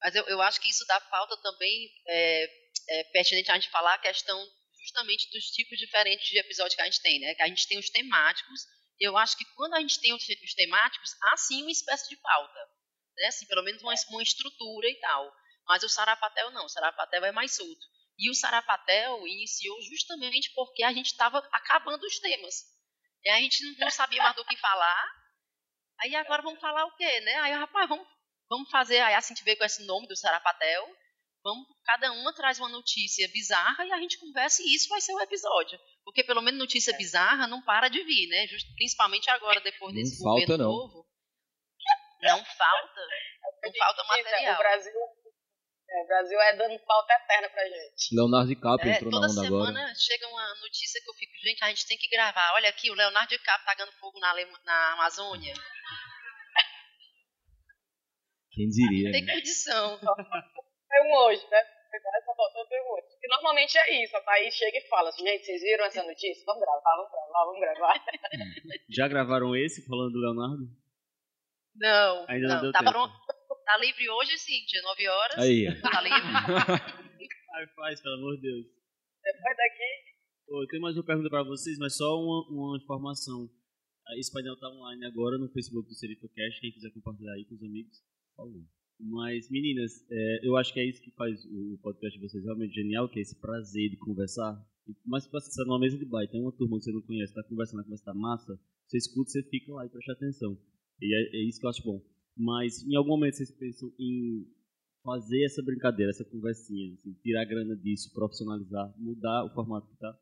[0.01, 2.49] Mas eu, eu acho que isso dá falta também, é,
[2.89, 4.37] é pertinente a gente falar a questão
[4.81, 7.33] justamente dos tipos diferentes de episódios que a gente tem, né?
[7.33, 8.61] Que a gente tem os temáticos,
[8.99, 12.09] e eu acho que quando a gente tem os, os temáticos, há sim uma espécie
[12.09, 12.59] de pauta,
[13.17, 13.27] né?
[13.27, 15.33] Assim, pelo menos uma, uma estrutura e tal.
[15.65, 17.94] Mas o Sarapatel não, o Sarapatel é mais solto.
[18.17, 22.63] E o Sarapatel iniciou justamente porque a gente estava acabando os temas.
[23.23, 25.03] E a gente não sabia mais do que falar.
[26.01, 27.35] Aí agora vamos falar o quê, né?
[27.37, 28.07] Aí, rapaz, vamos,
[28.49, 28.99] vamos fazer.
[28.99, 30.87] Aí assim a gente veio com esse nome do Sarapatel.
[31.43, 35.13] Vamos, cada uma traz uma notícia bizarra e a gente conversa e isso vai ser
[35.13, 35.79] o episódio.
[36.03, 36.97] Porque pelo menos notícia é.
[36.97, 38.47] bizarra não para de vir, né?
[38.47, 40.71] Just, principalmente agora, depois não desse falta, governo não.
[40.71, 41.05] novo.
[42.21, 43.01] Não falta.
[43.63, 44.55] Não falta material.
[44.55, 44.93] O Brasil
[45.95, 48.15] é, o Brasil é dando pauta eterna pra gente.
[48.15, 49.95] Leonardo DiCaprio É, entrou na toda onda semana agora.
[49.95, 52.53] chega uma notícia que eu fico, gente, a gente tem que gravar.
[52.55, 55.53] Olha aqui, o Leonardo DiCaprio tá ganhando fogo na, Alema- na Amazônia.
[58.51, 59.11] Quem diria?
[59.11, 59.33] Tem né?
[59.33, 59.99] condição.
[59.99, 61.61] Tem um hoje, né?
[62.25, 63.07] Só faltou ter um hoje.
[63.11, 64.15] Porque normalmente é isso.
[64.17, 66.43] A Thaís chega e fala assim, gente, vocês viram essa notícia?
[66.45, 68.05] Vamos gravar, vamos gravar, vamos gravar.
[68.89, 70.63] Já gravaram esse falando do Leonardo?
[71.75, 72.61] Não, Ainda não não.
[72.63, 72.91] deu Tá, tempo.
[72.91, 73.13] pronto.
[73.65, 75.37] Tá livre hoje, Cíntia, 9 horas.
[75.39, 75.81] Aí, ó.
[75.81, 76.21] Tá livre.
[77.55, 78.65] Ai, faz, pelo amor de Deus.
[79.23, 80.05] Depois daqui,
[80.47, 83.49] Pô, eu tenho mais uma pergunta para vocês, mas só uma, uma informação.
[84.19, 87.63] Esse painel tá online agora no Facebook do SerifoCast, quem quiser compartilhar aí com os
[87.63, 87.97] amigos,
[88.29, 88.63] por favor.
[88.99, 92.75] Mas, meninas, é, eu acho que é isso que faz o podcast de vocês realmente
[92.75, 94.55] genial, que é esse prazer de conversar.
[95.03, 97.01] Mas pra você estar numa mesa de bar, e tem uma turma que você não
[97.01, 100.55] conhece, tá conversando, a conversa tá massa, você escuta, você fica lá e presta atenção.
[101.01, 101.99] E é, é isso que eu acho bom.
[102.37, 104.45] Mas, em algum momento, vocês pensam em
[105.03, 109.97] fazer essa brincadeira, essa conversinha, assim, tirar a grana disso, profissionalizar, mudar o formato que
[109.97, 110.19] tá?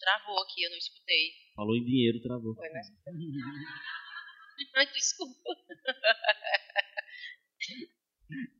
[0.00, 1.32] Travou aqui, eu não escutei.
[1.54, 2.54] Falou em dinheiro, travou.
[2.54, 2.80] Foi, né?
[4.94, 5.34] Desculpa.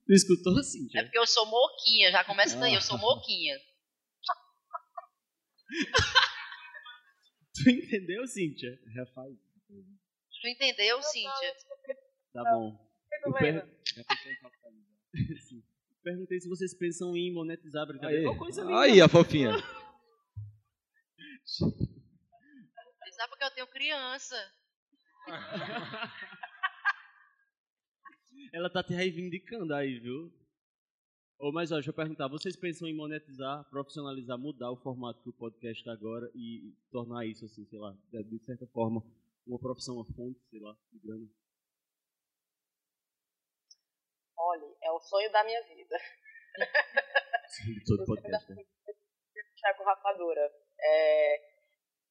[0.06, 3.58] Tu escutou assim, É porque eu sou moquinha, já começa daí, eu sou moquinha.
[7.54, 8.78] Tu entendeu, Cíntia?
[8.94, 9.36] Refaz.
[10.40, 11.54] Tu entendeu, Cíntia?
[12.32, 12.78] Tá bom.
[13.24, 13.78] Eu per- bem,
[15.40, 15.62] Sim.
[16.02, 18.30] Perguntei se vocês pensam em monetizar a brincadeira.
[18.30, 18.80] Aí, coisa linda.
[18.80, 19.52] aí a fofinha.
[21.44, 24.36] Sabe porque eu tenho criança.
[28.52, 30.32] Ela tá te reivindicando aí, viu?
[31.38, 35.28] Ô, mas ó, deixa eu perguntar, vocês pensam em monetizar, profissionalizar, mudar o formato que
[35.28, 39.02] o podcast tá agora e tornar isso, assim, sei lá, de certa forma,
[39.48, 41.26] uma profissão, uma fonte, sei lá, de grana?
[44.36, 45.96] Olha, é o sonho da minha vida.
[47.64, 48.62] De todo podcast, né?
[49.56, 50.52] Thiago Rapadura.
[50.80, 51.40] É,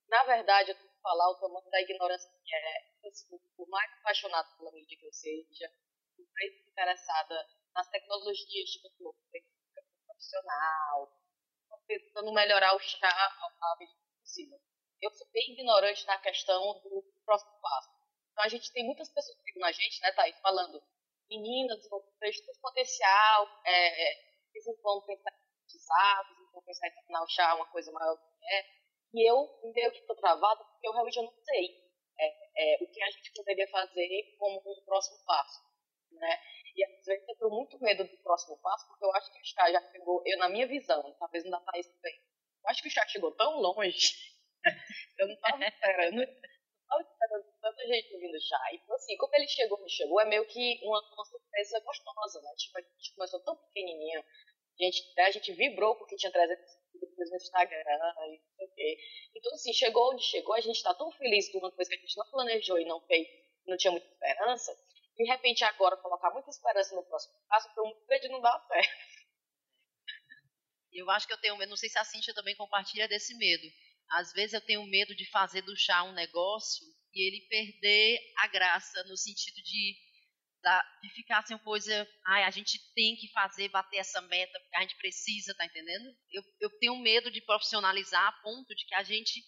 [0.09, 3.07] na verdade, eu tenho que falar o tamanho da ignorância que é.
[3.07, 5.71] Assim, por mais apaixonado pela mídia que eu seja,
[6.17, 8.69] por mais interessada nas tecnologias
[9.31, 11.13] técnica profissional,
[11.87, 13.07] tentando melhorar o chá
[13.79, 14.59] medida possível.
[15.01, 17.89] Eu sou bem ignorante na questão do próximo passo.
[18.31, 20.81] Então, a gente tem muitas pessoas que na gente, né, Thaís, falando,
[21.29, 21.83] meninas,
[22.21, 26.87] vejo todo potencial, é, é, vocês não vão pensar em monetizar, vocês não vão pensar
[26.87, 28.65] em tornar o chá uma coisa maior do que é.
[29.13, 31.87] E eu meio que estou travada porque eu realmente não sei
[32.19, 35.61] é, é, o que a gente poderia fazer como um próximo passo.
[36.11, 36.39] Né?
[36.75, 39.45] E às vezes eu tenho muito medo do próximo passo porque eu acho que o
[39.45, 42.15] chá já chegou, eu na minha visão, talvez não da Thaís também,
[42.63, 44.13] eu acho que o chá chegou tão longe,
[45.19, 46.21] eu não estava esperando,
[46.87, 48.59] estava esperando tanta gente ouvindo chá.
[48.73, 52.53] Então, assim, como ele chegou, chegou, é meio que uma, uma surpresa gostosa, né?
[52.57, 56.63] Tipo, a gente começou tão pequenininho, a gente, né, a gente vibrou porque tinha 300
[56.91, 58.97] seguidores no Instagram e não sei o quê.
[59.35, 61.99] Então, assim, chegou onde chegou, a gente tá tão feliz de uma coisa que a
[61.99, 63.27] gente não planejou e não fez,
[63.65, 64.75] não tinha muita esperança.
[65.17, 68.89] De repente, agora, colocar muita esperança no próximo passo foi muito grande não dar certo.
[70.93, 73.67] Eu acho que eu tenho medo, não sei se a Cintia também compartilha desse medo.
[74.11, 78.47] Às vezes eu tenho medo de fazer do chá um negócio e ele perder a
[78.47, 79.95] graça no sentido de,
[81.01, 84.77] de ficar assim uma coisa, ai, a gente tem que fazer, bater essa meta, porque
[84.77, 86.15] a gente precisa, tá entendendo?
[86.31, 89.43] Eu, eu tenho medo de profissionalizar a ponto de que a gente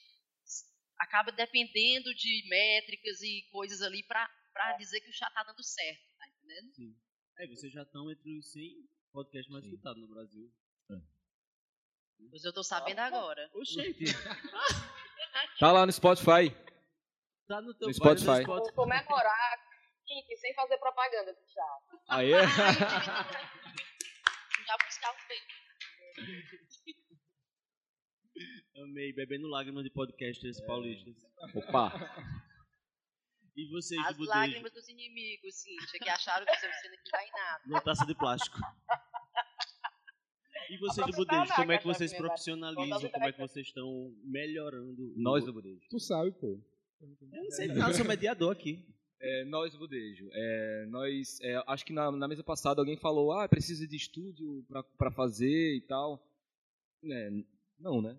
[0.97, 6.01] acaba dependendo de métricas e coisas ali para dizer que o chá tá dando certo,
[6.17, 6.97] tá entendendo?
[7.37, 9.69] É, vocês já estão entre os 100 podcasts mais Sim.
[9.69, 10.51] escutados no Brasil.
[12.29, 13.49] Pois eu tô sabendo agora.
[13.53, 14.03] Oxente,
[15.59, 16.49] Tá lá no Spotify.
[17.47, 18.43] tá no teu No Spotify.
[18.45, 21.77] Vou comemorar aqui, sem fazer propaganda do chá.
[22.09, 22.31] Aí.
[22.31, 22.47] Já
[24.85, 25.53] buscar o peito.
[28.83, 31.15] Amei, bebendo lágrimas de podcasters paulistas.
[31.55, 31.91] Opa.
[33.55, 36.75] E vocês, As lágrimas dos inimigos, Cíntia, que acharam que você não
[37.11, 37.61] vai em nada.
[37.65, 38.57] numa taça de plástico.
[40.69, 42.19] E vocês do Budejo, como é que vocês vai?
[42.19, 45.13] profissionalizam, como é que vocês estão melhorando?
[45.15, 45.81] Nós do Budejo.
[45.89, 46.61] Tu sabe, pô.
[47.01, 48.85] Eu não sei nada, eu sou mediador aqui.
[49.21, 50.29] É, nós do Budejo.
[50.31, 54.65] É, nós, é, acho que na, na mesa passada alguém falou, ah, precisa de estúdio
[54.97, 56.23] pra fazer e tal.
[57.03, 57.29] É,
[57.79, 58.15] não, né?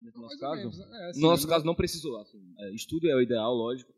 [0.00, 0.56] No nosso caso.
[0.56, 1.52] menos, é, assim, no nosso né?
[1.52, 2.18] caso não precisou.
[2.18, 3.92] Assim, é, estúdio é o ideal, lógico.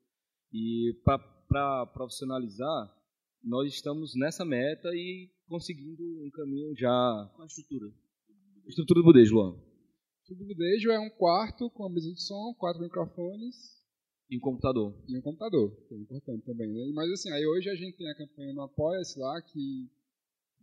[0.52, 2.94] E para profissionalizar,
[3.42, 7.30] nós estamos nessa meta e conseguindo um caminho já.
[7.34, 7.92] Qual a estrutura?
[8.66, 9.68] Estrutura do Budejo, Luan.
[10.26, 13.56] Tudo budejo é um quarto com uma mesa de som, quatro microfones
[14.30, 14.94] E um computador.
[15.08, 16.92] e um computador, que é importante também, né?
[16.94, 19.88] Mas assim, aí hoje a gente tem a campanha no Apoia-se lá, que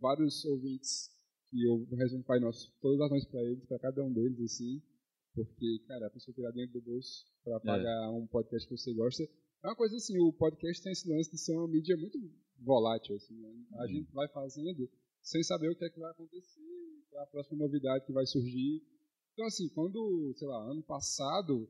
[0.00, 1.10] vários ouvintes,
[1.50, 4.80] que eu resumo Pai Nosso, todas as ações para eles, para cada um deles, assim,
[5.34, 9.24] porque, cara, a pessoa tirar dentro do bolso para pagar um podcast que você gosta.
[9.62, 12.18] É uma coisa assim, o podcast tem esse lance de ser uma mídia muito
[12.60, 13.52] volátil, assim, né?
[13.78, 14.88] A gente vai fazendo
[15.22, 18.26] sem saber o que é que vai acontecer, qual é a próxima novidade que vai
[18.26, 18.82] surgir.
[19.32, 21.68] Então, assim, quando, sei lá, ano passado,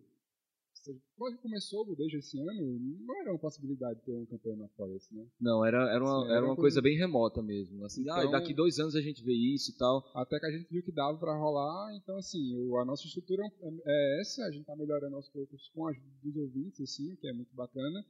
[1.16, 4.64] quando começou o Budejo esse ano, não era uma possibilidade de ter uma campanha no
[4.64, 5.27] Apoia-se, né?
[5.40, 7.85] Não, era, era uma, Sim, era uma coisa coisa- bem remota mesmo.
[7.85, 10.05] Assim, ah, Então- daqui dois anos a gente vê isso e tal.
[10.14, 13.42] Até que a gente viu que dava para rolar, então, assim, o- a nossa estrutura
[13.62, 17.12] é, é essa, a gente está melhorando aos poucos com a ajuda dos ouvintes, assim,
[17.12, 18.05] o que é muito bacana.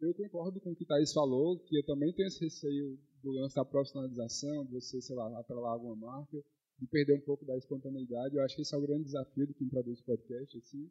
[0.00, 3.54] Eu concordo com o que Thaís falou, que eu também tenho esse receio do lance
[3.54, 6.38] da profissionalização, de você, sei lá, atrelar alguma marca,
[6.78, 8.34] de perder um pouco da espontaneidade.
[8.34, 10.90] Eu acho que esse é o grande desafio de quem produz podcast, assim,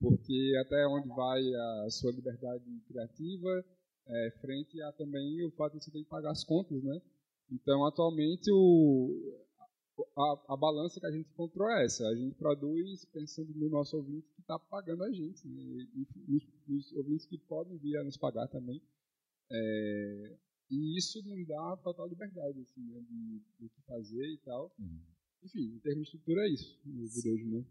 [0.00, 1.40] porque até onde vai
[1.84, 3.64] a sua liberdade criativa,
[4.06, 7.00] é, frente a também o fato de você ter que pagar as contas, né?
[7.50, 9.46] Então, atualmente, o,
[10.16, 12.06] a, a, balança que a gente encontrou é essa.
[12.06, 15.62] A gente produz pensando no nosso ouvinte que está pagando a gente, né?
[15.94, 18.80] e, nos, nos, ouvintes que podem vir a nos pagar também.
[19.50, 20.36] É,
[20.70, 23.00] e isso nos dá total liberdade assim, né?
[23.00, 24.72] de, de que fazer e tal.
[24.78, 25.02] Uhum.
[25.42, 27.64] Enfim, em termos de estrutura é isso, no budejo, né?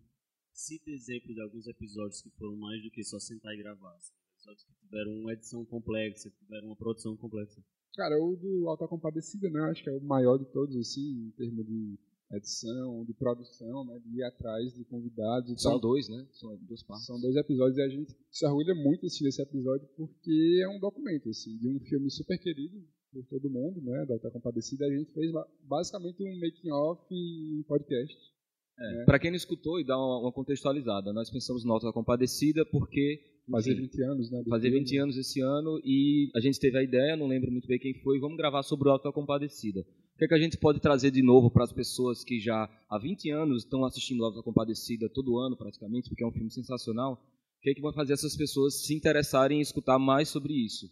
[0.54, 3.96] Cita exemplos de alguns episódios que foram mais do que só sentar e gravar.
[3.96, 4.14] Assim.
[4.36, 7.62] Episódios que tiveram uma edição complexa, que tiveram uma produção complexa.
[7.96, 9.62] Cara, o do Alta Compadecida, né?
[9.72, 12.00] Acho que é o maior de todos, assim, em termos de
[12.32, 14.00] edição, de produção, né?
[14.00, 15.82] De ir atrás de convidados e São tal.
[15.82, 16.28] dois, né?
[16.32, 17.06] São duas partes.
[17.06, 20.80] São dois episódios e a gente se orgulha muito assim, desse episódio porque é um
[20.80, 22.82] documento, assim, de um filme super querido
[23.12, 24.06] por todo mundo, né?
[24.06, 24.86] Da Alta Compadecida.
[24.86, 25.32] A gente fez
[25.64, 28.16] basicamente um making-off e podcast.
[28.82, 29.06] É?
[29.06, 33.20] Para quem não escutou e dá uma, uma contextualizada, nós pensamos no Alta Compadecida porque
[33.50, 34.44] Fazer 20 anos, né?
[34.48, 37.80] Fazer 20 anos esse ano e a gente teve a ideia, não lembro muito bem
[37.80, 39.80] quem foi, vamos gravar sobre o Alto da Compadecida.
[39.80, 42.70] O que, é que a gente pode trazer de novo para as pessoas que já
[42.89, 46.32] há 20 anos estão assistindo o Alto da Compadecida todo ano praticamente, porque é um
[46.32, 47.13] filme sensacional?
[47.13, 50.86] O que, é que vai fazer essas pessoas se interessarem em escutar mais sobre isso?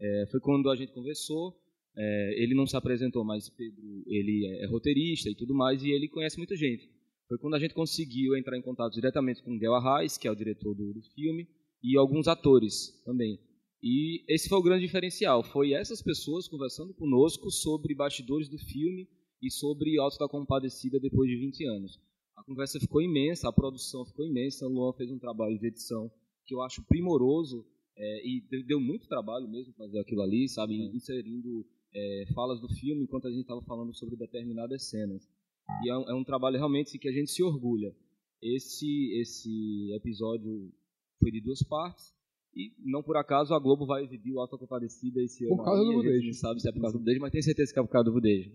[0.00, 1.56] É, foi quando a gente conversou,
[1.96, 5.90] é, ele não se apresentou, mas Pedro, ele é, é roteirista e tudo mais, e
[5.90, 6.88] ele conhece muita gente.
[7.28, 10.30] Foi quando a gente conseguiu entrar em contato diretamente com o Guel Arraes, que é
[10.30, 11.48] o diretor do, do filme,
[11.82, 13.38] e alguns atores também.
[13.82, 19.08] E esse foi o grande diferencial, foi essas pessoas conversando conosco sobre bastidores do filme
[19.42, 22.00] e sobre Alto da Compadecida depois de 20 anos.
[22.36, 26.10] A conversa ficou imensa, a produção ficou imensa, o Luan fez um trabalho de edição
[26.44, 31.66] que eu acho primoroso é, e deu muito trabalho mesmo fazer aquilo ali, sabe, inserindo
[31.94, 35.28] é, falas do filme enquanto a gente estava falando sobre determinadas cenas.
[35.82, 37.94] E é um, é um trabalho realmente que a gente se orgulha.
[38.40, 40.72] Esse, esse episódio
[41.20, 42.14] foi de duas partes.
[42.54, 45.56] E não por acaso a Globo vai exibir o Alta Compadecida esse ano.
[45.56, 46.26] Por causa do Budejo.
[46.26, 48.04] não sabe se é por causa do Budejo, mas tem certeza que é por causa
[48.04, 48.50] do Budejo.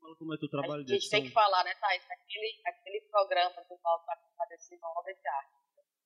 [0.00, 2.04] Fala como é teu trabalho A gente tem que falar, né, Thaís?
[2.04, 5.56] Aquele, aquele programa do Alta Compadecida é uma obra de arte.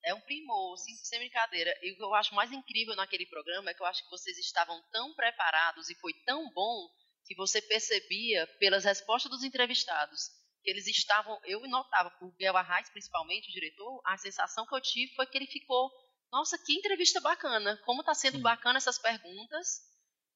[0.03, 1.71] É um primor, sem, sem brincadeira.
[1.83, 4.39] E o que eu acho mais incrível naquele programa é que eu acho que vocês
[4.39, 6.89] estavam tão preparados e foi tão bom
[7.27, 10.31] que você percebia pelas respostas dos entrevistados
[10.63, 14.81] que eles estavam, eu notava, o Biel Arraes, principalmente, o diretor, a sensação que eu
[14.81, 15.91] tive foi que ele ficou,
[16.31, 18.43] nossa, que entrevista bacana, como está sendo Sim.
[18.43, 19.81] bacana essas perguntas,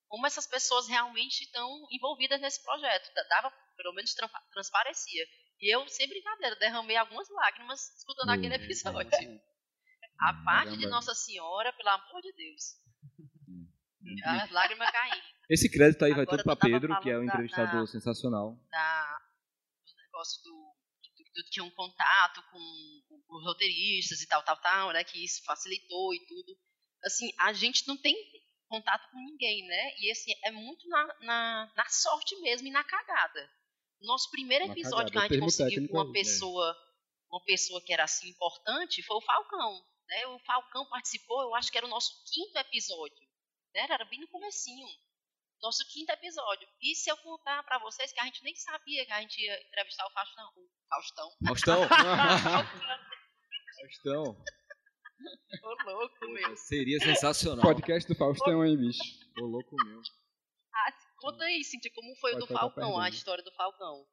[0.09, 4.14] como essas pessoas realmente estão envolvidas nesse projeto, dava, pelo menos
[4.53, 5.27] transparecia.
[5.61, 9.11] E eu, sem brincadeira, derramei algumas lágrimas escutando aquele episódio.
[9.12, 9.40] É,
[10.20, 12.62] a parte de Nossa Senhora, pelo amor de Deus.
[13.49, 13.68] Hum,
[14.25, 15.34] As lágrimas caindo.
[15.48, 18.59] Esse crédito aí Agora, vai todo para Pedro, que é um entrevistador da, sensacional.
[18.70, 19.18] Da,
[20.14, 25.04] negócio do que tu tinha um contato com os roteiristas e tal, tal, tal, né?
[25.04, 26.57] Que isso facilitou e tudo.
[27.04, 28.16] Assim, a gente não tem
[28.68, 29.94] contato com ninguém, né?
[29.98, 33.50] E assim, é muito na, na, na sorte mesmo e na cagada.
[34.00, 36.12] Nosso primeiro episódio que a gente conseguiu com uma né?
[36.12, 36.78] pessoa, né?
[37.30, 39.85] uma pessoa que era assim importante foi o Falcão.
[40.09, 40.26] Né?
[40.28, 43.28] O Falcão participou, eu acho que era o nosso quinto episódio.
[43.74, 43.87] Né?
[43.90, 44.87] Era bem no comecinho
[45.64, 46.68] nosso quinto episódio.
[46.81, 49.66] E se eu contar para vocês que a gente nem sabia que a gente ia
[49.66, 50.53] entrevistar o Faustão.
[50.57, 51.33] O Faustão.
[51.46, 51.88] Faustão?
[53.81, 54.37] Faustão.
[55.62, 56.57] Ô louco, meu.
[56.57, 57.64] Seria sensacional.
[57.64, 59.03] Podcast do Faustão, hein, bicho?
[59.40, 60.00] Ô louco, meu.
[60.74, 64.07] Ah, conta aí, Cintia, como foi Pode o do Falcão, a história do Falcão.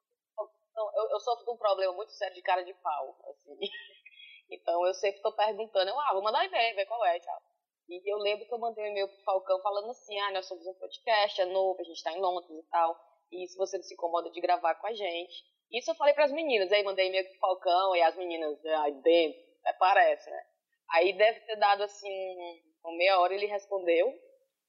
[0.74, 3.58] Eu, eu sofro de um problema muito sério de cara de pau, assim.
[4.50, 7.42] Então eu sempre tô perguntando, eu, ah, vou mandar e-mail, ver qual é e tal.
[7.88, 10.66] E eu lembro que eu mandei um e-mail pro Falcão falando assim, ah, nós somos
[10.66, 12.96] um podcast, é novo, a gente está em Londres e tal,
[13.30, 15.44] e se você não se incomoda de gravar com a gente.
[15.70, 18.92] Isso eu falei para as meninas, aí mandei e-mail pro Falcão, e as meninas, aí
[19.02, 20.42] dentro, é, parece, né?
[20.90, 24.12] Aí deve ter dado assim, uma meia hora ele respondeu,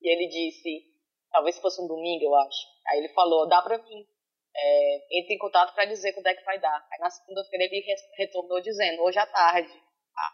[0.01, 0.85] e ele disse,
[1.31, 2.67] talvez fosse um domingo, eu acho.
[2.87, 4.07] Aí ele falou, dá pra mim.
[4.55, 6.87] É, entre em contato para dizer quando é que vai dar.
[6.91, 7.83] Aí na segunda-feira ele
[8.17, 9.73] retornou dizendo, hoje à tarde.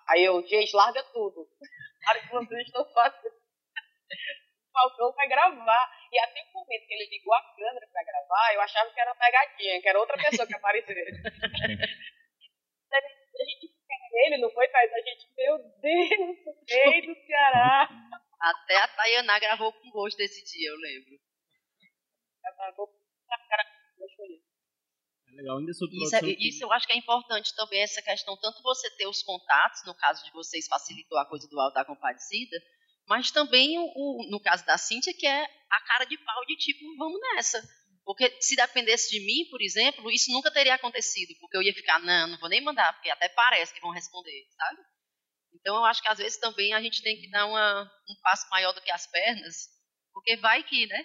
[0.09, 1.47] Aí eu, gente, larga tudo
[2.09, 3.35] para que vocês estão fazendo.
[3.35, 5.99] O Falcão vai gravar.
[6.11, 9.11] E até o momento que ele ligou a câmera para gravar, eu achava que era
[9.11, 10.95] uma pegadinha, que era outra pessoa que apareceu.
[12.91, 13.79] a gente
[14.25, 14.91] ele, não foi, Thaís?
[14.91, 17.87] A gente, meu Deus, rei do Ceará.
[18.39, 21.19] Até a Tayaná gravou com gosto desse dia, eu lembro.
[22.43, 22.99] Ela gravou com
[23.49, 23.63] cara,
[25.39, 28.61] legal, ainda sobre isso, é, isso eu acho que é importante também, essa questão, tanto
[28.61, 32.57] você ter os contatos, no caso de vocês facilitou a coisa do alto da compadecida,
[33.07, 36.55] mas também, o, o, no caso da Cíntia, que é a cara de pau de
[36.57, 37.61] tipo, vamos nessa.
[38.05, 41.99] Porque se dependesse de mim, por exemplo, isso nunca teria acontecido, porque eu ia ficar,
[41.99, 44.81] não, não vou nem mandar, porque até parece que vão responder, sabe?
[45.53, 48.47] Então eu acho que às vezes também a gente tem que dar uma, um passo
[48.49, 49.69] maior do que as pernas,
[50.13, 51.03] porque vai que, né?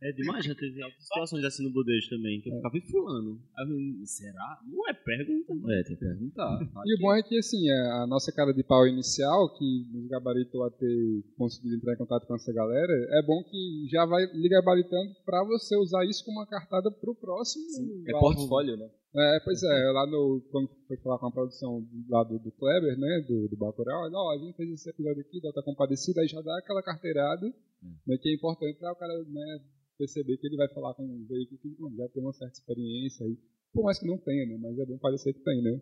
[0.00, 3.40] É demais, já teve algumas situações assim no budejo também, que eu ficava fulano.
[3.56, 4.60] Aí será?
[4.64, 5.52] Não é pergunta.
[5.72, 6.58] É, tem que perguntar.
[6.86, 10.64] E o bom é que, assim, a nossa cara de pau inicial, que nos gabaritou
[10.64, 14.48] a ter conseguido entrar em contato com essa galera, é bom que já vai lhe
[14.48, 17.64] gabaritando para você usar isso como uma cartada pro próximo.
[17.70, 18.88] Sim, é portfólio, né?
[19.16, 22.96] É, pois é, lá no, quando foi falar com a produção lá do, do Kleber,
[22.98, 26.20] né, do, do Bacurau, ele, ó, a gente fez esse episódio aqui, da Outra Compadecida,
[26.20, 29.64] aí já dá aquela carteirada, né, que é importante para o cara, né,
[29.96, 33.26] perceber que ele vai falar com um veículo que bom, já tem uma certa experiência
[33.26, 33.36] aí,
[33.72, 35.80] por mais que não tenha, né, mas é bom parecer que tem, né.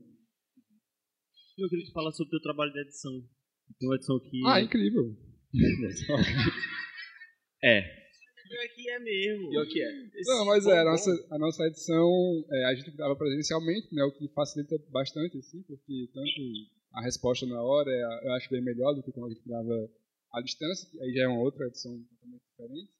[1.59, 3.13] Eu queria te falar sobre o teu trabalho de edição.
[3.79, 4.41] Tem uma edição que...
[4.47, 5.17] Ah, incrível.
[7.65, 8.07] é,
[8.49, 9.51] Pior que é mesmo.
[9.51, 10.07] Pior que é.
[10.15, 12.09] Esse Não, mas é, a nossa, a nossa edição,
[12.53, 16.31] é, a gente grava presencialmente, né, o que facilita bastante, assim, porque tanto
[16.95, 19.91] a resposta na hora é, eu acho bem melhor do que quando a gente grava
[20.39, 22.93] à distância, aí já é uma outra edição totalmente diferente.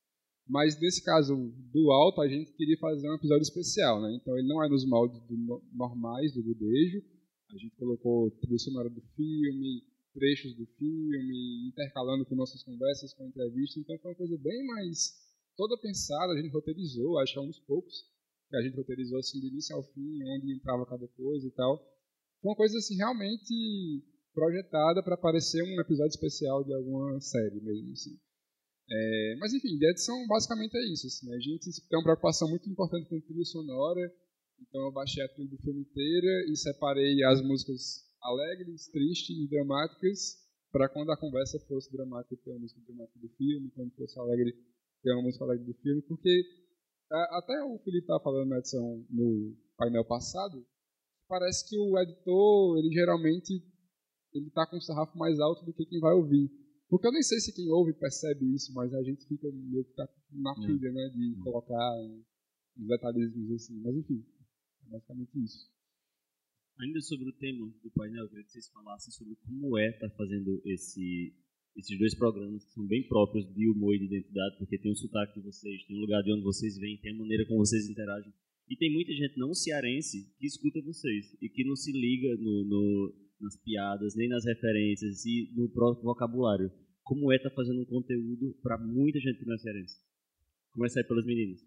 [0.49, 1.35] Mas nesse caso
[1.73, 4.17] do alto, a gente queria fazer um episódio especial, né?
[4.21, 7.03] Então ele não é nos moldes do, no- normais do budejo.
[7.51, 9.83] A gente colocou trilha sonora do filme,
[10.15, 13.77] trechos do filme, intercalando com nossas conversas, com entrevistas.
[13.83, 15.13] Então foi uma coisa bem mais
[15.57, 17.95] toda pensada, a gente roteirizou, acho que é um dos poucos
[18.49, 21.77] que a gente roteirizou assim do início ao fim, onde entrava cada coisa e tal.
[22.41, 24.05] Foi uma coisa assim realmente
[24.37, 28.15] projetada para parecer um episódio especial de alguma série mesmo assim.
[28.89, 31.07] É, mas enfim, de edição basicamente é isso.
[31.07, 34.13] Assim, a gente tem uma preocupação muito importante com trilha sonora,
[34.61, 39.49] então eu baixei a trilha do filme inteira e separei as músicas alegres, tristes e
[39.49, 40.37] dramáticas
[40.71, 44.53] para quando a conversa fosse dramática ter uma música dramática do filme, quando fosse alegre
[45.03, 46.45] ter uma música alegre do filme, porque
[47.11, 50.65] a- até o Felipe estava falando na edição no painel passado,
[51.29, 53.63] parece que o editor, ele geralmente
[54.37, 56.51] ele tá com o sarrafo mais alto do que quem vai ouvir.
[56.89, 59.93] Porque eu nem sei se quem ouve percebe isso, mas a gente fica meio que
[59.95, 60.67] tá na É.
[60.67, 61.97] pilha, né, de colocar
[62.79, 63.81] uns detalhezinhos assim.
[63.83, 64.25] Mas enfim,
[64.87, 65.69] é basicamente isso.
[66.79, 70.11] Ainda sobre o tema do painel, eu queria que vocês falassem sobre como é estar
[70.11, 71.35] fazendo esse,
[71.75, 74.97] esses dois programas que são bem próprios de humor e de identidade, porque tem o
[74.97, 77.89] sotaque de vocês, tem o lugar de onde vocês vêm, tem a maneira como vocês
[77.89, 78.33] interagem.
[78.69, 82.65] E tem muita gente não cearense que escuta vocês e que não se liga no,
[82.65, 86.71] no- nas piadas, nem nas referências e no próprio vocabulário.
[87.05, 90.01] Como é estar fazendo um conteúdo para muita gente que não é cearense?
[90.73, 91.61] Começa aí pelas meninas.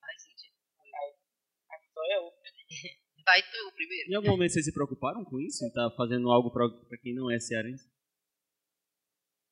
[0.00, 0.52] Vai, Cíntia.
[1.92, 2.30] Sou eu.
[3.24, 4.10] Vai tu primeiro.
[4.10, 5.64] Em algum momento vocês se preocuparam com isso?
[5.64, 7.88] Em estar fazendo algo para quem não é cearense?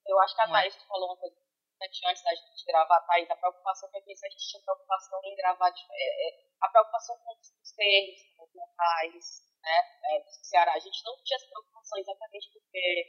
[0.06, 0.52] Eu acho que a é?
[0.52, 1.41] Thaís falou uma coisa
[1.82, 5.20] importante antes da gente gravar, Thaís, a preocupação que eu disse, a gente tinha preocupação
[5.24, 9.24] em gravar, é, é, a preocupação com os os termos, com os locais,
[9.62, 10.74] né, é, do Ceará.
[10.74, 13.06] A gente não tinha essa preocupação exatamente porque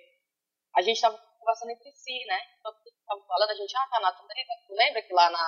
[0.76, 4.11] a gente estava conversando entre si, né, todo mundo estava falando, a gente, ah, tá,
[4.13, 5.45] tu lembra, tu lembra que lá na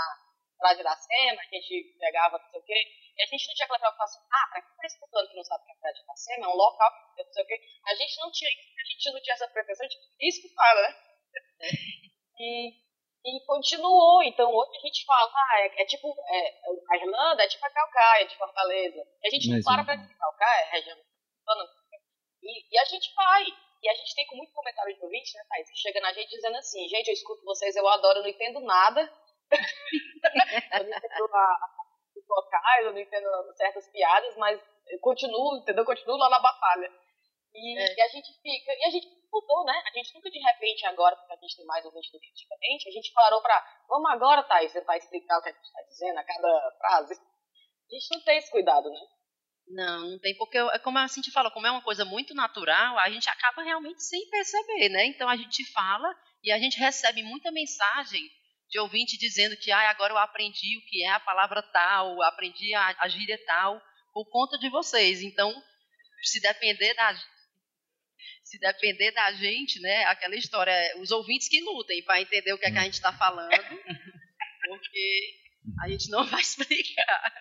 [0.58, 2.80] Praia de Iracema a gente pegava não sei o quê,
[3.18, 5.64] e a gente não tinha aquela preocupação, ah, pra quem tá escutando que não sabe
[5.64, 8.20] o que é Praia de Iracema, é um local, não sei o quê, a gente
[8.20, 11.06] não tinha, a gente não tinha essa pretensão de escutar, né,
[12.40, 12.85] e,
[13.26, 14.22] e continuou.
[14.24, 16.60] Então hoje a gente fala, ah, é, é tipo, é,
[16.92, 19.02] a Irlanda é tipo a Calcaia de Fortaleza.
[19.24, 20.98] E a gente não para pra dizer que Calcaia é região.
[22.44, 23.44] E, e a gente vai.
[23.82, 26.30] E a gente tem com muito comentário de ouvinte, né, Thaís, que chega na gente
[26.30, 29.02] dizendo assim, gente, eu escuto vocês, eu adoro, eu não entendo nada.
[29.52, 31.58] eu não entendo a-
[32.16, 35.82] os locais, eu não entendo certas piadas, mas eu continuo, entendeu?
[35.84, 36.92] Eu continuo lá na batalha.
[37.56, 37.96] E, É.
[37.96, 39.82] e a gente fica, e a gente mudou, né?
[39.88, 42.90] A gente nunca de repente agora, porque a gente tem mais ouvinte do que antigamente,
[42.90, 45.82] a gente parou pra, vamos agora, Thaís, você vai explicar o que a gente tá
[45.88, 47.14] dizendo a cada frase.
[47.14, 49.00] A gente não tem esse cuidado, né?
[49.68, 53.00] Não, não tem, porque é como a Cintia falou, como é uma coisa muito natural,
[53.00, 55.06] a gente acaba realmente sem perceber, né?
[55.06, 56.08] Então a gente fala
[56.44, 58.22] e a gente recebe muita mensagem
[58.70, 62.74] de ouvinte dizendo que ah, agora eu aprendi o que é a palavra tal, aprendi
[62.76, 63.82] a, a gíria tal,
[64.14, 65.22] por conta de vocês.
[65.22, 65.52] Então,
[66.22, 67.14] se depender da
[68.56, 72.66] se depender da gente, né, aquela história, os ouvintes que lutem para entender o que
[72.66, 73.52] é que a gente está falando,
[74.68, 75.36] porque
[75.84, 77.34] a gente não vai explicar.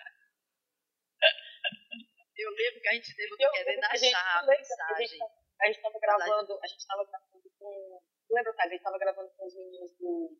[2.37, 4.45] Eu lembro que a gente teve que Eu querer lembro que a gente achar a
[4.45, 5.19] mensagem.
[5.61, 8.01] A gente tava gravando, a gente tava gravando com.
[8.29, 8.71] Lembra, Thaís?
[8.71, 10.37] A gente tava gravando com os meninos do,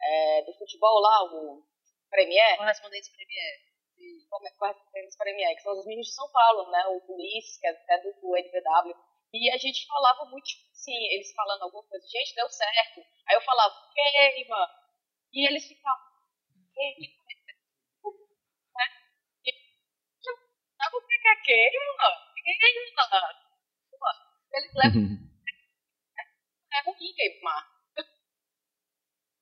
[0.00, 1.66] é, do futebol lá, o
[2.08, 2.56] Premier.
[2.56, 3.60] Correspondentes Premier.
[4.94, 6.86] eles Premier, que são os meninos de São Paulo, né?
[6.86, 8.94] O Luiz, que é até do, do NPW.
[9.34, 13.00] E a gente falava muito, tipo assim, eles falando alguma coisa, gente, deu certo.
[13.26, 14.70] Aí eu falava, queima.
[15.32, 16.06] E eles ficavam,
[16.72, 17.24] queima.
[18.76, 18.86] Né?
[19.44, 19.52] E,
[20.76, 22.08] sabe o que é queima?
[22.46, 22.94] Queima.
[24.52, 25.02] Eles levam,
[26.72, 27.74] é ruim queimar.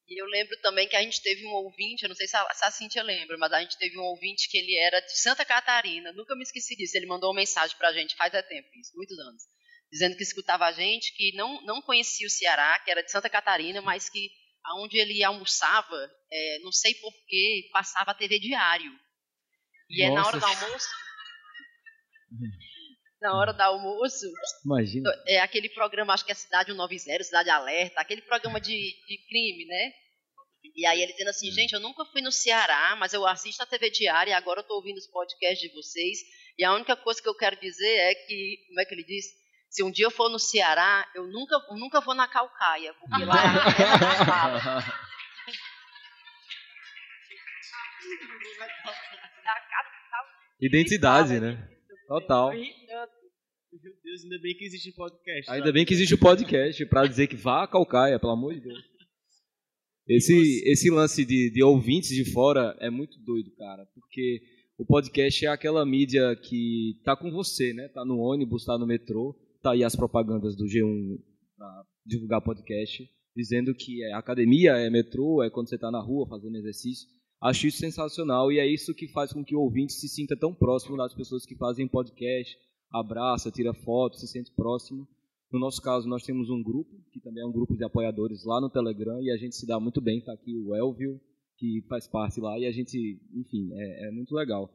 [0.08, 2.36] E E eu lembro também que a gente teve um ouvinte, eu não sei se
[2.36, 5.18] a, se a Cíntia lembra, mas a gente teve um ouvinte que ele era de
[5.18, 6.96] Santa Catarina, nunca me esqueci disso.
[6.96, 9.42] Ele mandou uma mensagem pra gente, faz é tempo isso, muitos anos,
[9.92, 13.28] dizendo que escutava a gente, que não, não conhecia o Ceará, que era de Santa
[13.28, 14.30] Catarina, mas que
[14.64, 18.90] aonde ele almoçava, é, não sei porquê, passava a TV diário.
[19.90, 20.10] E Nossa.
[20.10, 20.88] é na hora do almoço.
[23.20, 24.26] na hora do almoço.
[24.64, 25.10] Imagina.
[25.26, 29.66] É aquele programa, acho que é Cidade 190, Cidade Alerta, aquele programa de, de crime,
[29.66, 29.92] né?
[30.74, 33.66] E aí ele dizendo assim, gente, eu nunca fui no Ceará, mas eu assisto a
[33.66, 36.18] TV diária e agora eu estou ouvindo os podcasts de vocês.
[36.56, 39.41] E a única coisa que eu quero dizer é que, como é que ele diz?
[39.72, 43.36] Se um dia eu for no Ceará, eu nunca, nunca vou na Calcaia, porque lá
[43.42, 43.48] é
[50.66, 51.66] Identidade, né?
[52.06, 52.52] Total.
[52.52, 52.68] Meu
[54.04, 55.50] Deus, ainda bem que existe podcast.
[55.50, 58.60] Ainda bem que existe o podcast para dizer que vá a Calcaia, pelo amor de
[58.60, 58.84] Deus.
[60.06, 64.42] Esse, esse lance de, de ouvintes de fora é muito doido, cara, porque
[64.76, 67.88] o podcast é aquela mídia que tá com você, né?
[67.88, 71.18] Tá no ônibus, tá no metrô, tá aí as propagandas do G1
[71.56, 76.26] para divulgar podcast, dizendo que é academia, é metrô, é quando você tá na rua
[76.28, 77.08] fazendo exercício.
[77.40, 80.54] Acho isso sensacional e é isso que faz com que o ouvinte se sinta tão
[80.54, 82.56] próximo das pessoas que fazem podcast,
[82.92, 85.08] abraça, tira foto, se sente próximo.
[85.50, 88.60] No nosso caso, nós temos um grupo, que também é um grupo de apoiadores lá
[88.60, 90.18] no Telegram, e a gente se dá muito bem.
[90.18, 91.20] Está aqui o Elvio,
[91.58, 94.72] que faz parte lá, e a gente, enfim, é, é muito legal.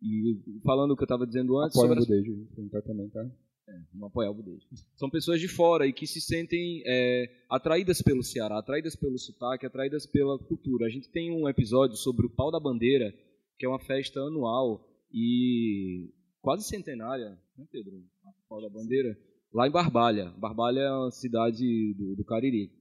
[0.00, 1.76] E falando o que eu estava dizendo antes...
[1.76, 2.48] Apoia sobre o Budejo,
[2.78, 2.84] as...
[2.84, 3.30] também, tá?
[3.70, 4.66] É, não apoiar o Budejo.
[4.96, 9.64] São pessoas de fora e que se sentem é, atraídas pelo Ceará, atraídas pelo sotaque,
[9.64, 10.86] atraídas pela cultura.
[10.86, 13.14] A gente tem um episódio sobre o Pau da Bandeira,
[13.56, 17.92] que é uma festa anual e quase centenária, né, Pedro?
[17.96, 19.16] O Pau da Bandeira,
[19.54, 20.30] lá em Barbalha.
[20.30, 22.72] Barbalha é uma cidade do, do Cariri.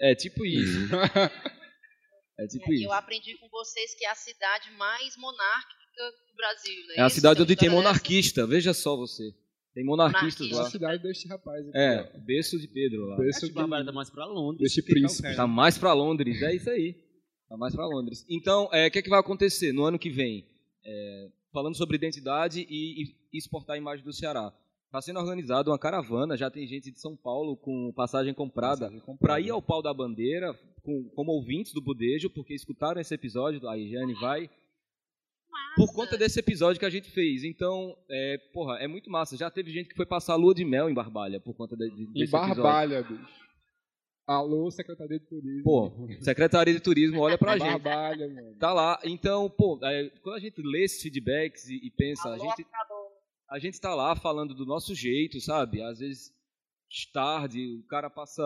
[0.00, 0.78] É tipo isso.
[0.80, 0.98] Uhum.
[2.40, 2.84] é tipo é, isso.
[2.86, 6.94] Eu aprendi com vocês que é a cidade mais monárquica do Brasil, né?
[6.96, 9.34] É a cidade onde tem monarquista, veja só você.
[9.74, 10.64] Tem monarquistas lá.
[10.64, 11.78] É a cidade deste rapaz aqui.
[11.78, 13.16] É, berço de Pedro lá.
[13.16, 14.60] Berço de Bárbara tá mais pra Londres.
[14.60, 15.34] Deste príncipe.
[15.34, 16.94] Tá mais pra Londres, é isso aí.
[17.48, 18.24] Tá mais pra Londres.
[18.28, 20.46] Então, é, o é, que, é que vai acontecer no ano que vem?
[20.84, 24.52] É, falando sobre identidade e, e exportar a imagem do Ceará.
[24.86, 29.18] Está sendo organizada uma caravana, já tem gente de São Paulo com passagem comprada, comprada.
[29.18, 33.66] para ir ao pau da bandeira, com, como ouvintes do Budejo, porque escutaram esse episódio,
[33.66, 34.50] a Jane vai,
[35.76, 37.44] por conta desse episódio que a gente fez.
[37.44, 39.36] Então, é, porra, é muito massa.
[39.36, 41.90] Já teve gente que foi passar a lua de mel em Barbalha por conta de,
[41.90, 43.24] de, desse Em Barbalha, episódio.
[43.24, 43.42] bicho.
[44.26, 45.62] Alô, Secretaria de Turismo.
[45.64, 47.82] Pô, Secretaria de Turismo, olha pra gente.
[47.82, 48.56] Barbalha, mano.
[48.58, 49.00] Tá lá.
[49.04, 52.66] Então, pô, é, quando a gente lê esses feedbacks e, e pensa, Alô, a gente,
[53.50, 55.82] a gente tá lá falando do nosso jeito, sabe?
[55.82, 56.32] Às vezes
[57.12, 58.42] tarde, o cara passa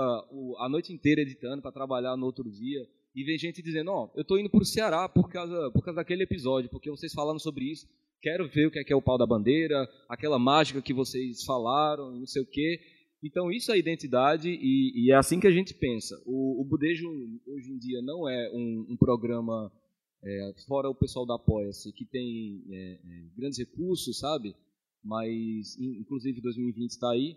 [0.59, 2.87] a noite inteira editando para trabalhar no outro dia.
[3.17, 5.97] E vem gente dizendo, ó, oh, eu tô indo pro Ceará por causa, por causa
[5.97, 7.89] daquele episódio, porque vocês falando sobre isso,
[8.21, 11.43] quero ver o que é, que é o pau da bandeira, aquela mágica que vocês
[11.43, 12.79] falaram, não sei o quê.
[13.23, 16.15] Então isso é identidade e, e é assim que a gente pensa.
[16.27, 17.09] O, o Budejo
[17.47, 19.73] hoje em dia não é um, um programa,
[20.23, 22.99] é, fora o pessoal da Apoia-se, que tem é, é,
[23.35, 24.55] grandes recursos, sabe?
[25.03, 27.35] Mas, inclusive 2020 está aí,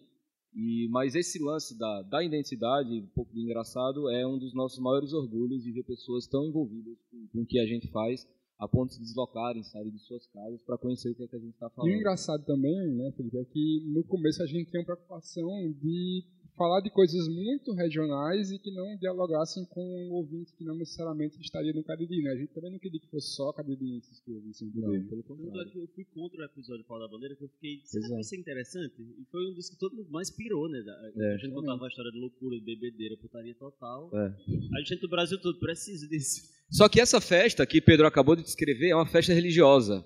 [0.54, 4.80] e, mas esse lance da, da identidade, um pouco do engraçado, é um dos nossos
[4.80, 8.28] maiores orgulhos de ver pessoas tão envolvidas com, com o que a gente faz,
[8.58, 11.36] a ponto de se deslocarem, saírem de suas casas para conhecer o que, é que
[11.36, 11.92] a gente está falando.
[11.92, 15.48] E o engraçado também, né, Felipe, é que no começo a gente tem uma preocupação
[15.82, 16.26] de
[16.60, 21.40] falar de coisas muito regionais e que não dialogassem com um ouvinte que não necessariamente
[21.40, 22.32] estaria no Cariri, né?
[22.32, 25.72] A gente também não queria que fosse só caririenses que ouvissem o Não, pelo contrário.
[25.74, 28.38] Eu fui contra o episódio Paulo da Bandeira, que eu fiquei, será que isso é
[28.38, 29.02] interessante?
[29.02, 30.84] E foi um dos que todo mundo mais pirou, né?
[31.16, 34.12] É, a gente contava a história de loucura, de bebedeira, putaria total.
[34.14, 34.36] É.
[34.76, 36.42] A gente do Brasil todo precisa disso.
[36.70, 40.06] Só que essa festa que Pedro acabou de descrever é uma festa religiosa.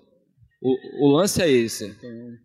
[0.64, 1.94] O, o, lance é esse.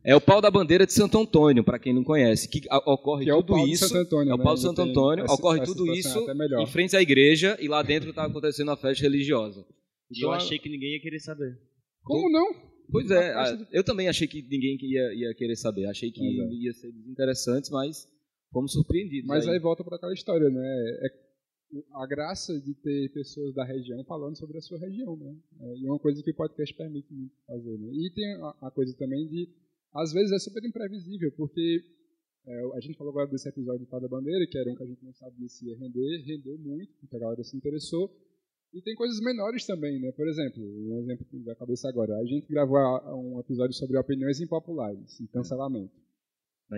[0.04, 3.32] É o pau da bandeira de Santo Antônio, para quem não conhece, que ocorre que
[3.32, 3.98] tudo é isso.
[3.98, 6.28] Antônio, é o pau de Santo Antônio, ocorre tudo isso
[6.60, 9.62] em frente à igreja e lá dentro está acontecendo a festa religiosa.
[10.12, 11.58] E eu então, achei que ninguém ia querer saber.
[12.04, 12.54] Como não?
[12.92, 13.34] Pois é,
[13.72, 15.86] eu também achei que ninguém ia, ia querer saber.
[15.86, 16.54] Achei que é.
[16.56, 18.06] ia ser desinteressante, mas
[18.52, 19.30] fomos surpreendidos.
[19.30, 20.98] Mas aí, aí volta para aquela história, né?
[21.06, 21.29] É
[21.94, 25.36] a graça de ter pessoas da região falando sobre a sua região, né?
[25.62, 27.90] É, e é uma coisa que o podcast permite muito fazer, né?
[27.92, 29.50] E tem a, a coisa também de,
[29.94, 31.84] às vezes é super imprevisível, porque
[32.46, 34.88] é, a gente falou agora desse episódio de Fada Bandeira, que era um que a
[34.88, 38.10] gente não sabia se ia render, rendeu muito, porque a galera se interessou.
[38.74, 40.12] E tem coisas menores também, né?
[40.12, 42.78] Por exemplo, um exemplo da cabeça agora, a gente gravou
[43.16, 45.94] um episódio sobre opiniões impopulares e cancelamento.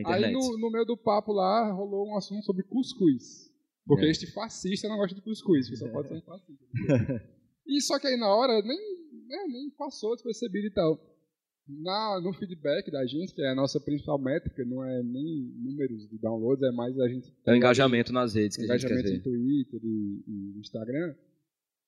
[0.05, 3.50] Aí no, no meio do papo lá rolou um assunto sobre cuscuz.
[3.91, 4.09] Porque É.
[4.09, 6.65] este fascista não gosta de cuscuz, só pode ser um fascista.
[7.67, 8.77] e só que aí na hora nem,
[9.27, 10.97] né, nem passou despercebido e tal.
[11.67, 16.07] Na, no feedback da gente, que é a nossa principal métrica, não é nem números
[16.07, 17.35] de downloads, é mais a gente.
[17.45, 19.17] É o engajamento nas redes que a gente quer engajamento ver.
[19.17, 21.13] em Twitter e, e Instagram.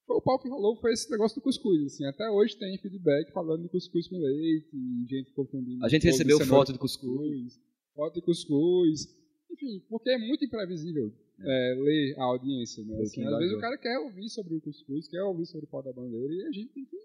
[0.09, 1.85] O pau que rolou foi esse negócio do cuscuz.
[1.85, 5.85] Assim, até hoje tem feedback falando de cuscuz com leite, e gente confundindo.
[5.85, 7.57] A gente recebeu foto de cuscuz.
[7.95, 9.07] Foto de cuscuz.
[9.49, 11.13] Enfim, porque é muito imprevisível
[11.45, 12.83] é, ler a audiência.
[12.83, 13.01] Né?
[13.01, 15.83] Assim, às vezes o cara quer ouvir sobre o cuscuz, quer ouvir sobre o pau
[15.83, 16.97] da bandeira, e a gente tem que.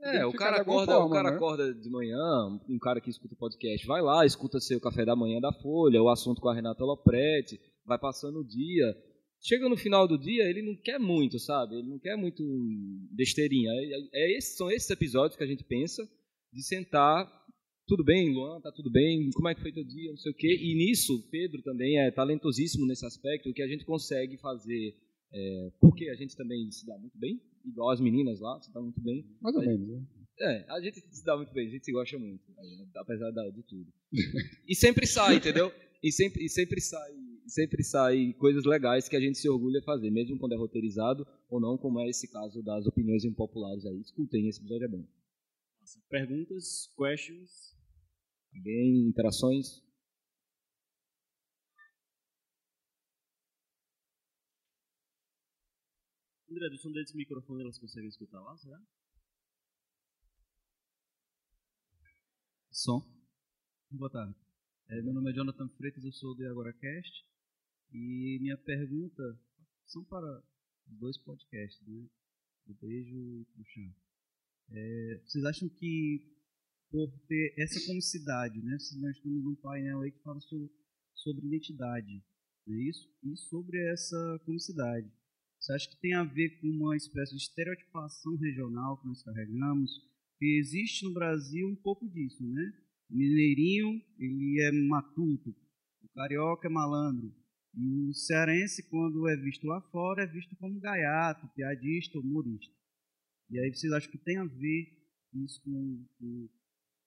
[0.00, 1.36] É, o cara acorda, o forma, cara né?
[1.36, 5.40] acorda de manhã, um cara que escuta podcast, vai lá, escuta seu café da manhã
[5.40, 8.94] da Folha, o assunto com a Renata Lopretti, vai passando o dia.
[9.40, 11.76] Chega no final do dia, ele não quer muito, sabe?
[11.76, 12.42] Ele não quer muito
[13.12, 13.70] besteirinha.
[13.72, 16.06] É, é esses, são esses episódios que a gente pensa
[16.52, 17.26] de sentar,
[17.86, 20.34] tudo bem, Luan, tá tudo bem, como é que foi teu dia, não sei o
[20.34, 20.56] quê.
[20.60, 24.96] E nisso, o Pedro também é talentosíssimo nesse aspecto, o que a gente consegue fazer,
[25.32, 28.80] é, porque a gente também se dá muito bem, igual as meninas lá, se dá
[28.80, 29.24] muito bem.
[29.40, 29.88] Mais ou menos.
[29.88, 30.02] Né?
[30.40, 32.42] É, a gente se dá muito bem, a gente se gosta muito,
[32.96, 33.92] apesar de tudo.
[34.68, 35.70] E sempre sai, entendeu?
[36.02, 37.12] E sempre, e sempre sai,
[37.46, 41.26] sempre sai coisas legais que a gente se orgulha de fazer, mesmo quando é roteirizado
[41.48, 44.00] ou não, como é esse caso das opiniões impopulares aí.
[44.00, 45.04] Escutem, esse episódio é bom.
[46.08, 47.73] Perguntas, questions.
[48.54, 49.82] Alguém, interações?
[56.48, 58.80] André, do som desse microfone elas conseguem escutar lá, será?
[62.70, 63.00] Som.
[63.90, 64.36] Boa tarde.
[64.88, 67.26] É, meu nome é Jonathan Freitas, eu sou do AgoraCast.
[67.92, 69.22] E minha pergunta
[69.86, 70.44] são para
[70.86, 72.08] os dois podcasts, né?
[72.68, 73.94] O Beijo e o Chá.
[74.70, 76.33] É, vocês acham que
[76.94, 78.78] por ter essa comicidade, né?
[78.78, 80.70] Se nós estamos num painel aí que fala sobre,
[81.12, 82.22] sobre identidade,
[82.64, 83.12] não é isso?
[83.24, 85.10] E sobre essa comicidade.
[85.58, 89.90] Você acha que tem a ver com uma espécie de estereotipação regional que nós carregamos?
[90.38, 92.72] Que existe no Brasil um pouco disso, né?
[93.10, 95.50] O mineirinho, ele é matuto,
[96.00, 97.34] o carioca é malandro,
[97.76, 102.72] e o cearense, quando é visto lá fora, é visto como gaiato, piadista, humorista.
[103.50, 104.94] E aí vocês acham que tem a ver
[105.34, 106.48] isso com, com,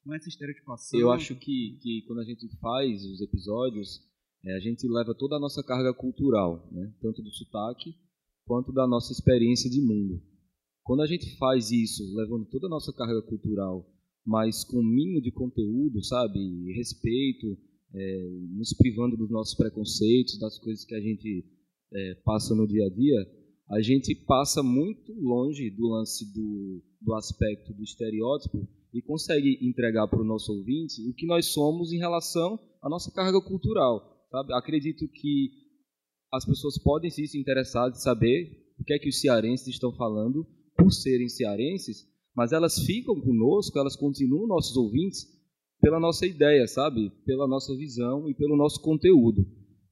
[0.08, 0.99] com essa estereotipação?
[0.99, 4.01] Eu acho que, que quando a gente faz os episódios,
[4.45, 6.93] é, a gente leva toda a nossa carga cultural, né?
[7.01, 7.93] tanto do sotaque
[8.45, 10.22] quanto da nossa experiência de mundo.
[10.84, 13.86] Quando a gente faz isso, levando toda a nossa carga cultural,
[14.26, 16.39] mas com um mínimo de conteúdo, sabe,
[16.74, 17.58] respeito,
[17.93, 21.45] é, nos privando dos nossos preconceitos, das coisas que a gente
[21.93, 23.28] é, passa no dia a dia,
[23.70, 30.07] a gente passa muito longe do lance do, do aspecto do estereótipo e consegue entregar
[30.07, 34.25] para o nosso ouvinte o que nós somos em relação à nossa carga cultural.
[34.31, 34.53] Sabe?
[34.53, 35.51] Acredito que
[36.31, 40.45] as pessoas podem se interessar de saber o que é que os cearenses estão falando
[40.75, 45.25] por serem cearenses, mas elas ficam conosco, elas continuam nossos ouvintes
[45.81, 47.11] pela nossa ideia, sabe?
[47.25, 49.45] Pela nossa visão e pelo nosso conteúdo.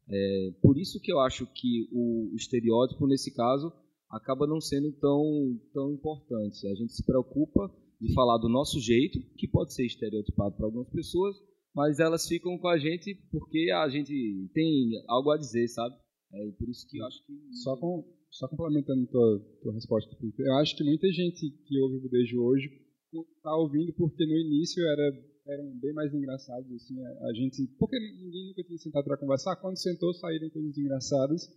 [0.07, 3.71] É, por isso que eu acho que o estereótipo, nesse caso,
[4.09, 6.67] acaba não sendo tão, tão importante.
[6.67, 10.89] A gente se preocupa de falar do nosso jeito, que pode ser estereotipado para algumas
[10.89, 11.35] pessoas,
[11.73, 15.95] mas elas ficam com a gente porque a gente tem algo a dizer, sabe?
[16.33, 17.33] É, por isso que eu acho que...
[17.63, 22.01] Só, com, só complementando tua, tua resposta, eu acho que muita gente que ouve o
[22.01, 22.69] Budejo hoje
[23.13, 28.47] está ouvindo porque no início era eram bem mais engraçados assim a gente porque ninguém
[28.47, 31.47] nunca tinha sentado para conversar quando sentou saíram coisas engraçadas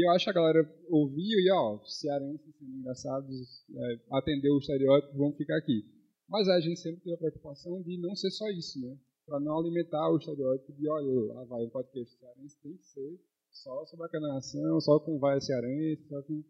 [0.00, 4.58] e eu acho que a galera ouviu e ó cearenses sendo engraçados é, atendeu o
[4.58, 5.84] estereótipo vão ficar aqui
[6.28, 8.96] mas a gente sempre teve a preocupação de não ser só isso né
[9.26, 13.20] para não alimentar o estereótipo de olha lá vai o podcast cearense tem que ser
[13.52, 16.42] só sobre a canação, só com vai cearense, só com.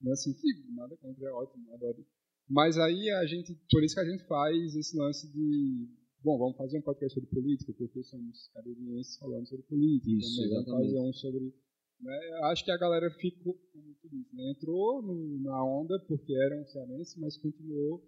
[0.00, 2.04] Né, assim, que nada contra, é ótimo, adoro.
[2.48, 5.88] Mas aí a gente, por isso que a gente faz esse lance de,
[6.22, 10.64] bom, vamos fazer um podcast sobre política, porque somos caririenses falando sobre política, Isso, também,
[10.64, 11.54] vamos fazer um sobre.
[12.00, 16.32] Né, acho que a galera ficou, como tu disse, né, entrou no, na onda porque
[16.32, 18.00] era um cearense, mas continuou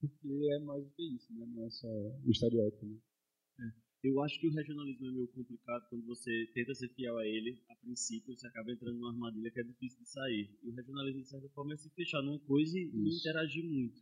[0.00, 2.84] porque é mais do que isso, né, não é só o estereótipo.
[2.86, 3.72] Né.
[4.02, 7.60] Eu acho que o regionalismo é meio complicado quando você tenta ser fiel a ele,
[7.68, 10.50] a princípio você acaba entrando numa armadilha que é difícil de sair.
[10.62, 13.20] E o regionalismo, de certa forma, é se fechar numa coisa e não Isso.
[13.20, 14.00] interagir muito.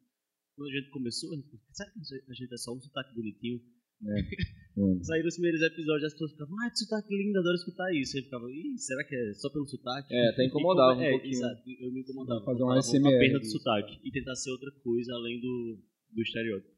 [0.56, 1.30] Quando a gente começou,
[1.72, 3.60] será que a gente é só um sotaque bonitinho?
[4.76, 4.98] Hum.
[5.04, 8.16] Saíram os primeiros episódios, as pessoas ficavam, ah, que sotaque lindo, adoro escutar isso.
[8.16, 10.12] Aí ficava, ih, será que é só pelo sotaque?
[10.12, 11.32] É, até incomodava como- um é, pouquinho.
[11.32, 12.44] Exato, eu me incomodava.
[12.44, 15.78] Fazer um Falava, ASMR A perda do sotaque e tentar ser outra coisa além do,
[16.10, 16.74] do estereótipo.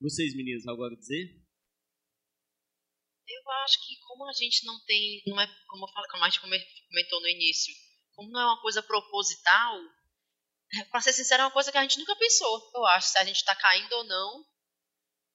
[0.00, 1.38] Vocês, meninas, algo a dizer?
[3.28, 6.28] Eu acho que como a gente não tem, não é como, eu falo, como a
[6.28, 7.72] gente come- comentou no início,
[8.16, 9.78] como não é uma coisa proposital,
[10.90, 13.24] para ser sincero, é uma coisa que a gente nunca pensou, eu acho, se a
[13.24, 14.44] gente está caindo ou não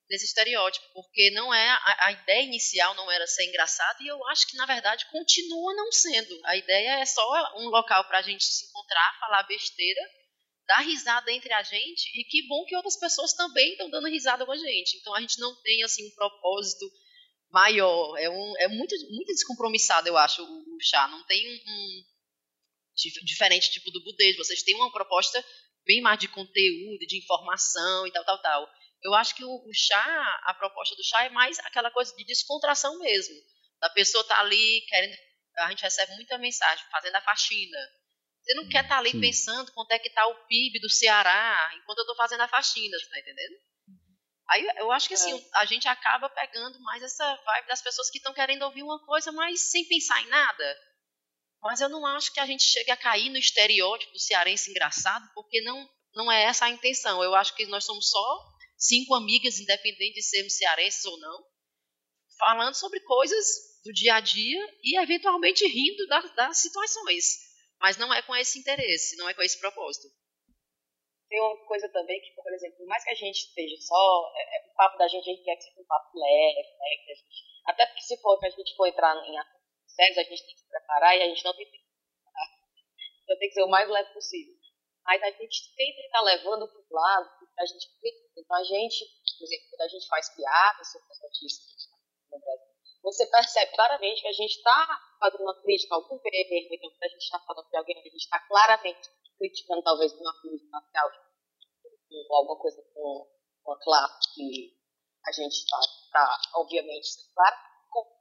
[0.09, 4.23] nesse estereótipo, porque não é a, a, ideia inicial não era ser engraçado e eu
[4.27, 6.39] acho que na verdade continua não sendo.
[6.45, 7.23] A ideia é só
[7.57, 10.01] um local para a gente se encontrar, falar besteira,
[10.67, 14.45] dar risada entre a gente e que bom que outras pessoas também estão dando risada
[14.45, 14.97] com a gente.
[14.97, 16.85] Então a gente não tem assim um propósito
[17.49, 21.07] maior, é, um, é muito muito descompromissado eu acho o, o chá.
[21.07, 22.03] Não tem um, um
[23.23, 24.43] diferente tipo do budismo.
[24.43, 25.43] Vocês têm uma proposta
[25.85, 28.69] bem mais de conteúdo, de informação e tal, tal, tal.
[29.03, 32.25] Eu acho que o, o, chá, a proposta do chá é mais aquela coisa de
[32.25, 33.35] descontração mesmo.
[33.81, 35.15] A pessoa tá ali querendo,
[35.57, 37.77] a gente recebe muita mensagem, fazendo a faxina.
[38.41, 39.21] Você não quer estar tá ali Sim.
[39.21, 42.97] pensando quanto é que está o PIB do Ceará enquanto eu estou fazendo a faxina,
[43.09, 43.55] tá entendendo?
[44.49, 45.57] Aí eu acho que assim, é.
[45.59, 49.31] a gente acaba pegando mais essa vibe das pessoas que estão querendo ouvir uma coisa,
[49.31, 50.77] mas sem pensar em nada.
[51.61, 55.27] Mas eu não acho que a gente chegue a cair no estereótipo do cearense engraçado,
[55.33, 57.23] porque não, não é essa a intenção.
[57.23, 61.45] Eu acho que nós somos só cinco amigas, independente de sermos cearenses ou não,
[62.37, 63.45] falando sobre coisas
[63.83, 67.45] do dia a dia e eventualmente rindo das, das situações.
[67.79, 70.07] Mas não é com esse interesse, não é com esse propósito.
[71.29, 74.57] Tem uma coisa também que, por exemplo, por mais que a gente esteja só, é,
[74.57, 76.89] é, o papo da gente, a gente quer que seja um papo leve, né?
[77.07, 77.23] Gente,
[77.65, 79.35] até porque se for que a gente for entrar em
[79.87, 82.47] sérios, a gente tem que se preparar e a gente não tem que se preparar.
[83.23, 84.53] Então tem que ser o mais leve possível.
[85.03, 87.89] Mas a gente sempre está levando para o lado a gente
[88.37, 89.05] Então a gente,
[89.37, 91.89] por exemplo, quando a gente faz piadas sobre as notícias
[92.31, 94.87] no Brasil, você percebe claramente que a gente está
[95.19, 98.17] fazendo uma crítica ao governo, então quando a gente está falando de alguém, a gente
[98.17, 101.11] está claramente criticando talvez uma política racial
[102.29, 103.27] ou alguma coisa com
[103.65, 104.75] uma classe que
[105.25, 105.79] a gente está,
[106.11, 107.55] tá, obviamente, claro.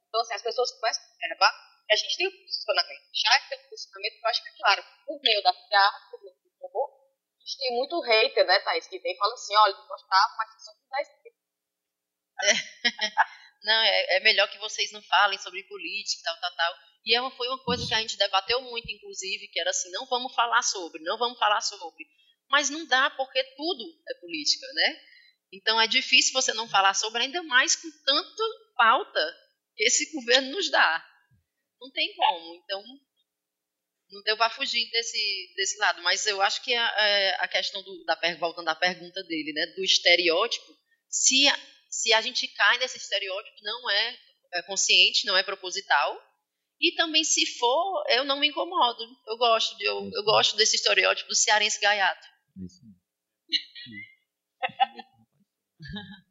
[0.09, 1.53] Então, assim, as pessoas começam a observar
[1.87, 3.03] que a gente tem um posicionamento.
[3.13, 6.23] Já que tem um posicionamento, eu acho que é claro, por meio da piada, por
[6.23, 9.55] meio do humor, a gente tem muito hater, né, Thaís, que vem e fala assim,
[9.57, 10.99] olha, não gostava, mas só não dá
[13.65, 16.75] Não, é, é, melhor que vocês não falem sobre política, tal, tal, tal.
[17.05, 20.07] E é foi uma coisa que a gente debateu muito, inclusive, que era assim, não
[20.07, 22.07] vamos falar sobre, não vamos falar sobre.
[22.51, 25.01] Mas não dá, porque tudo é política, né?
[25.53, 28.43] Então é difícil você não falar sobre, ainda mais com tanta
[28.77, 29.37] pauta
[29.77, 31.05] que esse governo nos dá.
[31.81, 32.57] Não tem como.
[32.57, 32.83] Então,
[34.15, 36.01] não deu para fugir desse, desse lado.
[36.03, 39.67] Mas eu acho que a, é, a questão do, da voltando à pergunta dele, né,
[39.75, 40.73] do estereótipo,
[41.09, 41.59] se a,
[41.91, 44.17] se a gente cai nesse estereótipo, não é,
[44.55, 46.17] é consciente, não é proposital.
[46.81, 49.03] E também, se for, eu não me incomodo.
[49.27, 52.27] Eu gosto, de, eu, eu gosto desse estereótipo do cearense gaiato.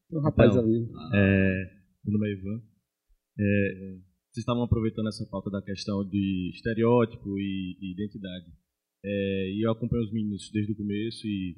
[0.10, 0.90] Tem um rapaz ali.
[1.14, 2.62] É, meu nome é Ivan.
[3.40, 4.00] É,
[4.34, 8.52] vocês estavam aproveitando essa pauta da questão de estereótipo e, e identidade.
[9.06, 11.56] É, e eu acompanho os meninos desde o começo e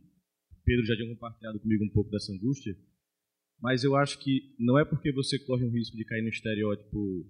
[0.66, 2.76] Pedro já tinha compartilhado comigo um pouco dessa angústia.
[3.62, 7.26] Mas eu acho que não é porque você corre um risco de cair no estereótipo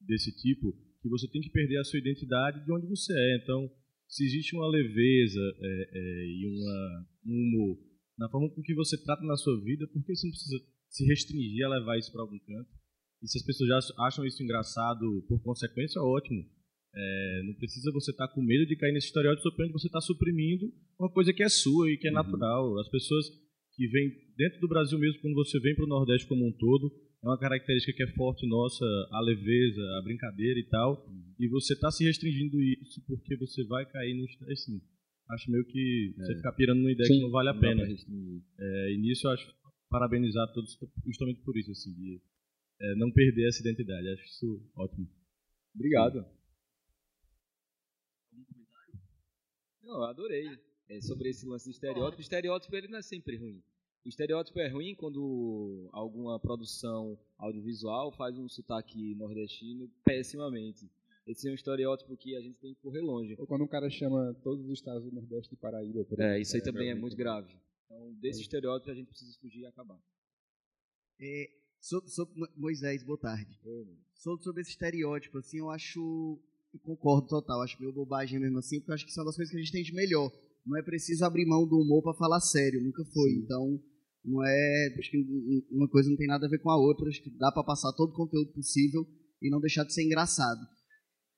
[0.00, 3.36] desse tipo que você tem que perder a sua identidade de onde você é.
[3.36, 3.70] Então,
[4.08, 7.78] se existe uma leveza é, é, e uma, um humor
[8.18, 11.06] na forma com que você trata na sua vida, por que você não precisa se
[11.06, 12.77] restringir a levar isso para algum canto?
[13.22, 16.44] E se as pessoas já acham isso engraçado por consequência, ótimo.
[16.94, 20.00] É, não precisa você estar tá com medo de cair nesse estereótipo só você está
[20.00, 22.16] suprimindo uma coisa que é sua e que é uhum.
[22.16, 22.78] natural.
[22.78, 23.26] As pessoas
[23.74, 26.90] que vêm dentro do Brasil mesmo, quando você vem para o Nordeste como um todo,
[27.22, 31.06] é uma característica que é forte nossa, a leveza, a brincadeira e tal.
[31.06, 31.34] Uhum.
[31.38, 34.80] E você está se restringindo isso porque você vai cair no assim,
[35.30, 36.24] Acho meio que é.
[36.24, 37.82] você ficar pirando numa ideia Sim, que não vale a pena.
[37.82, 39.46] É, e nisso eu acho
[39.90, 42.20] parabenizar todos justamente por isso, assim, de
[42.80, 44.08] é, não perder essa identidade.
[44.08, 45.08] Acho isso ótimo.
[45.74, 46.18] Obrigado.
[48.32, 49.00] Algum comentário?
[49.82, 50.46] Não, eu adorei.
[50.88, 52.18] É, sobre esse lance de estereótipo.
[52.18, 53.62] O estereótipo ele não é sempre ruim.
[54.04, 60.90] O estereótipo é ruim quando alguma produção audiovisual faz um sotaque nordestino pessimamente.
[61.26, 63.36] Esse é um estereótipo que a gente tem que correr longe.
[63.38, 66.02] Ou quando um cara chama todos os estados do Nordeste de Paraíba.
[66.06, 67.54] Por é, isso aí é, também é muito grave.
[67.84, 70.00] Então, desse estereótipo a gente precisa fugir e acabar.
[71.20, 71.50] É,
[71.80, 73.58] sobre, sobre, Moisés, boa tarde.
[74.14, 76.40] Sobre, sobre esse estereótipo, assim, eu acho.
[76.72, 79.50] Eu concordo total, acho meio bobagem mesmo assim, porque eu acho que são das coisas
[79.50, 80.30] que a gente tem de melhor.
[80.66, 83.32] Não é preciso abrir mão do humor para falar sério, nunca foi.
[83.32, 83.80] Então,
[84.22, 84.94] não é.
[84.98, 85.18] Acho que
[85.70, 87.92] uma coisa não tem nada a ver com a outra, acho que dá para passar
[87.92, 89.06] todo o conteúdo possível
[89.40, 90.60] e não deixar de ser engraçado.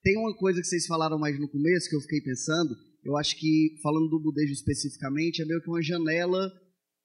[0.02, 2.74] Tem uma coisa que vocês falaram mais no começo que eu fiquei pensando,
[3.04, 6.50] eu acho que, falando do budejo especificamente, é meio que uma janela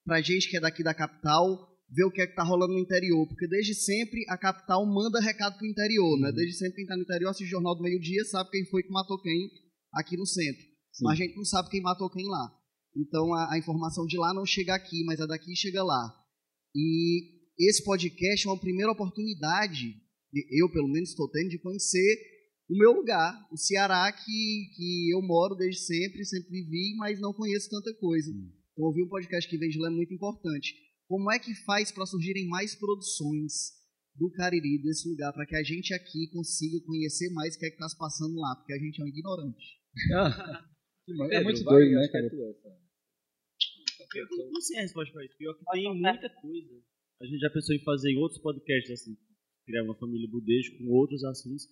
[0.06, 2.80] para gente que é daqui da capital ver o que é que está rolando no
[2.80, 6.30] interior, porque desde sempre a capital manda recado para o interior, né?
[6.30, 6.36] Uhum.
[6.36, 8.84] Desde sempre quem está no interior assiste o Jornal do Meio Dia, sabe quem foi
[8.84, 9.50] que matou quem
[9.94, 10.62] aqui no centro.
[10.92, 11.04] Sim.
[11.04, 12.52] Mas a gente não sabe quem matou quem lá.
[12.96, 16.16] Então a, a, informação de lá não chega aqui, mas a daqui chega lá.
[16.74, 19.96] E esse podcast é uma primeira oportunidade,
[20.52, 22.18] eu pelo menos estou tendo, de conhecer
[22.68, 27.34] o meu lugar, o Ceará que, que eu moro desde sempre, sempre vivi, mas não
[27.34, 28.32] conheço tanta coisa.
[28.32, 28.52] Hum.
[28.74, 30.74] Então ouvir um podcast que vem de lá é muito importante.
[31.08, 33.74] Como é que faz para surgirem mais produções
[34.16, 37.70] do Cariri, desse lugar, para que a gente aqui consiga conhecer mais o que é
[37.70, 39.66] que está se passando lá, porque a gente é um ignorante.
[41.32, 42.26] é muito doido, né, cara?
[44.16, 45.38] Eu não sei a resposta para isso.
[45.38, 46.82] Pior que tem muita coisa.
[47.22, 49.18] A gente já pensou em fazer outros podcasts assim,
[49.66, 51.68] criar uma família budejo com outros assuntos.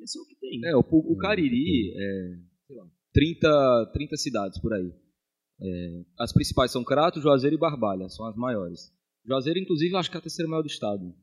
[0.00, 0.60] Esse é o que tem.
[0.64, 4.92] É, o, o Cariri, é, sei lá, 30, 30 cidades por aí.
[5.60, 8.92] É, as principais são Crato, Juazeiro e Barbalha, são as maiores.
[9.26, 11.14] Juazeiro, inclusive, acho que é a terceira maior do estado.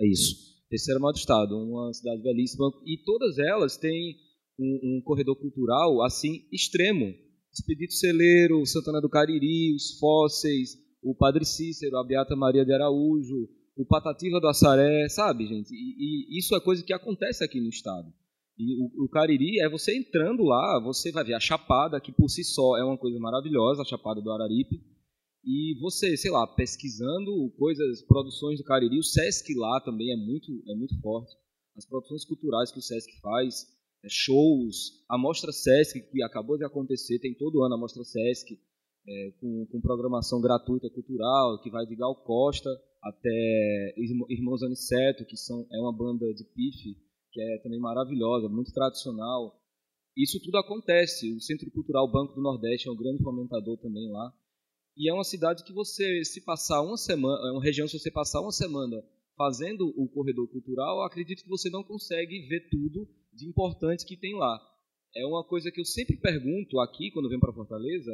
[0.00, 0.54] É isso.
[0.68, 2.70] Terceira maior do estado, uma cidade belíssima.
[2.84, 4.16] E todas elas têm
[4.58, 7.14] um, um corredor cultural, assim, extremo.
[7.52, 13.48] Expedito Celeiro, Santana do Cariri, os Fósseis, o Padre Cícero, a Beata Maria de Araújo,
[13.76, 15.72] o Patativa do Assaré, sabe, gente?
[15.72, 18.12] E, e, isso é coisa que acontece aqui no estado.
[18.56, 22.28] E o, o, Cariri é você entrando lá, você vai ver a Chapada, que por
[22.28, 24.80] si só é uma coisa maravilhosa, a Chapada do Araripe.
[25.44, 30.50] E você, sei lá, pesquisando coisas, produções do Cariri, o Sesc lá também é muito,
[30.68, 31.34] é muito forte.
[31.76, 33.66] As produções culturais que o Sesc faz,
[34.04, 38.56] é, shows, a Mostra Sesc, que acabou de acontecer, tem todo ano a Mostra Sesc,
[39.06, 42.70] é, com, com, programação gratuita cultural, que vai de Gal Costa
[43.02, 43.94] até
[44.30, 46.96] Irmãos Aniceto, que são, é uma banda de pife,
[47.34, 49.60] que é também maravilhosa, muito tradicional.
[50.16, 51.34] Isso tudo acontece.
[51.34, 54.32] O Centro Cultural Banco do Nordeste é um grande fomentador também lá.
[54.96, 58.12] E é uma cidade que você, se passar uma semana, é uma região, se você
[58.12, 58.96] passar uma semana
[59.36, 64.36] fazendo o corredor cultural, acredito que você não consegue ver tudo de importante que tem
[64.36, 64.56] lá.
[65.16, 68.12] É uma coisa que eu sempre pergunto aqui, quando venho para Fortaleza,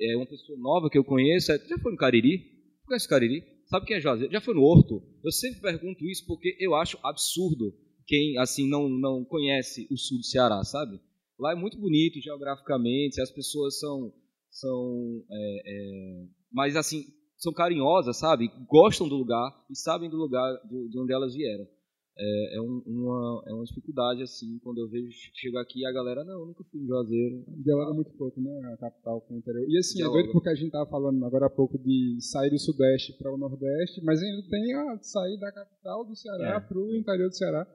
[0.00, 2.42] é uma pessoa nova que eu conheço, é, já foi no Cariri?
[2.86, 3.42] Conhece o Cariri?
[3.66, 4.32] Sabe quem é Juazeiro?
[4.32, 5.02] Já foi no Horto?
[5.22, 7.74] Eu sempre pergunto isso porque eu acho absurdo
[8.06, 11.00] quem assim não, não conhece o sul do Ceará, sabe?
[11.38, 14.12] Lá é muito bonito geograficamente, as pessoas são
[14.50, 17.04] são é, é, mas assim
[17.36, 18.50] são carinhosas, sabe?
[18.68, 21.66] Gostam do lugar e sabem do lugar de, de onde elas vieram.
[22.18, 26.24] É, é um, uma, é uma dificuldade, assim, quando eu vejo chegar aqui a galera,
[26.24, 27.44] não, nunca fui em Juazeiro.
[27.62, 29.66] Dialoga muito pouco, né, a capital com o interior.
[29.68, 30.20] E assim, Dialoga.
[30.20, 33.30] é doido porque a gente tava falando agora há pouco de sair do Sudeste para
[33.30, 36.60] o Nordeste, mas ainda tem a sair da capital do Ceará é.
[36.60, 37.66] para o interior do Ceará.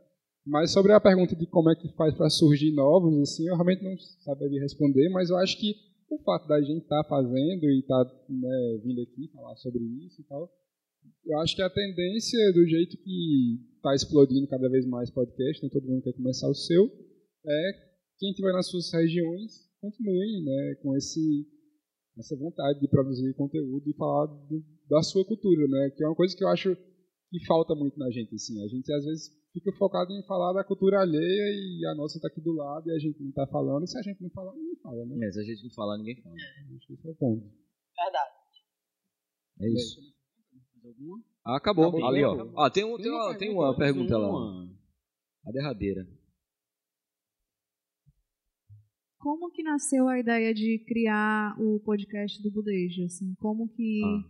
[0.45, 3.83] Mas sobre a pergunta de como é que faz para surgir novos, assim, eu realmente
[3.83, 5.75] não saberia responder, mas eu acho que
[6.09, 9.83] o fato da gente estar tá fazendo e estar tá, né, vindo aqui falar sobre
[10.05, 10.49] isso e tal,
[11.25, 15.69] eu acho que a tendência do jeito que está explodindo cada vez mais podcast, né,
[15.71, 16.85] todo mundo quer começar o seu,
[17.45, 17.71] é
[18.17, 21.47] quem estiver nas suas regiões continue né, com esse
[22.17, 26.15] essa vontade de produzir conteúdo e falar do, da sua cultura, né, que é uma
[26.15, 29.71] coisa que eu acho que falta muito na gente, assim, a gente às vezes fica
[29.77, 32.99] focado em falar da cultura alheia e a nossa está aqui do lado e a
[32.99, 33.83] gente não está falando.
[33.83, 35.27] E se a gente não falar, ninguém fala, né?
[35.27, 36.35] É, se a gente não falar, ninguém fala.
[36.35, 37.43] Acho que esse é o ponto.
[37.97, 38.31] Verdade.
[39.61, 39.99] É isso.
[41.45, 41.87] Ah, acabou.
[41.87, 42.07] acabou.
[42.07, 42.51] Ali, ó.
[42.57, 44.67] Ah, tem, um, tem, uma, tem uma pergunta lá.
[45.45, 46.07] A derradeira.
[49.19, 53.03] Como que nasceu a ideia de criar o podcast do Budejo?
[53.05, 54.23] Assim, como que ah.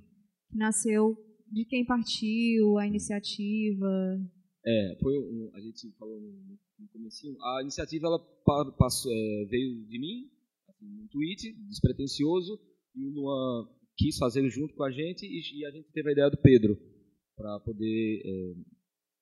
[0.51, 1.15] nasceu,
[1.49, 3.87] de quem partiu, a iniciativa?
[4.65, 8.19] É, foi um, a gente falou no, no a iniciativa ela
[8.77, 10.29] passou, é, veio de mim,
[10.69, 12.59] assim, um tweet despretensioso,
[12.95, 16.11] e o Luan quis fazer junto com a gente, e, e a gente teve a
[16.11, 16.77] ideia do Pedro,
[17.35, 18.53] para poder é,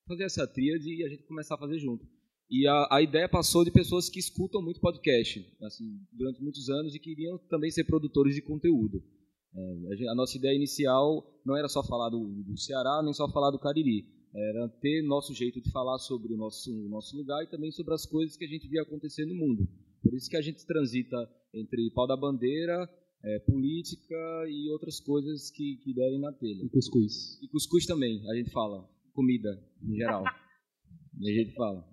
[0.06, 2.06] fazer essa tríade e a gente começar a fazer junto.
[2.50, 6.94] E a, a, ideia passou de pessoas que escutam muito podcast, assim, durante muitos anos,
[6.94, 9.02] e queriam também ser produtores de conteúdo.
[9.54, 13.30] É, a, a, nossa ideia inicial não era só falar do, do Ceará, nem só
[13.30, 17.42] falar do Cariri, era ter nosso jeito de falar sobre o nosso, o nosso lugar
[17.42, 19.68] e também sobre as coisas que a gente via acontecer no mundo.
[20.02, 21.16] Por isso que a gente transita
[21.52, 22.88] entre pau da bandeira,
[23.22, 24.16] é, política
[24.48, 26.64] e outras coisas que, que derem na telha.
[26.64, 27.38] E cuscuz.
[27.42, 28.88] E cuscuz também, a gente fala.
[29.12, 29.50] Comida,
[29.82, 30.24] em geral.
[30.24, 31.84] a gente fala.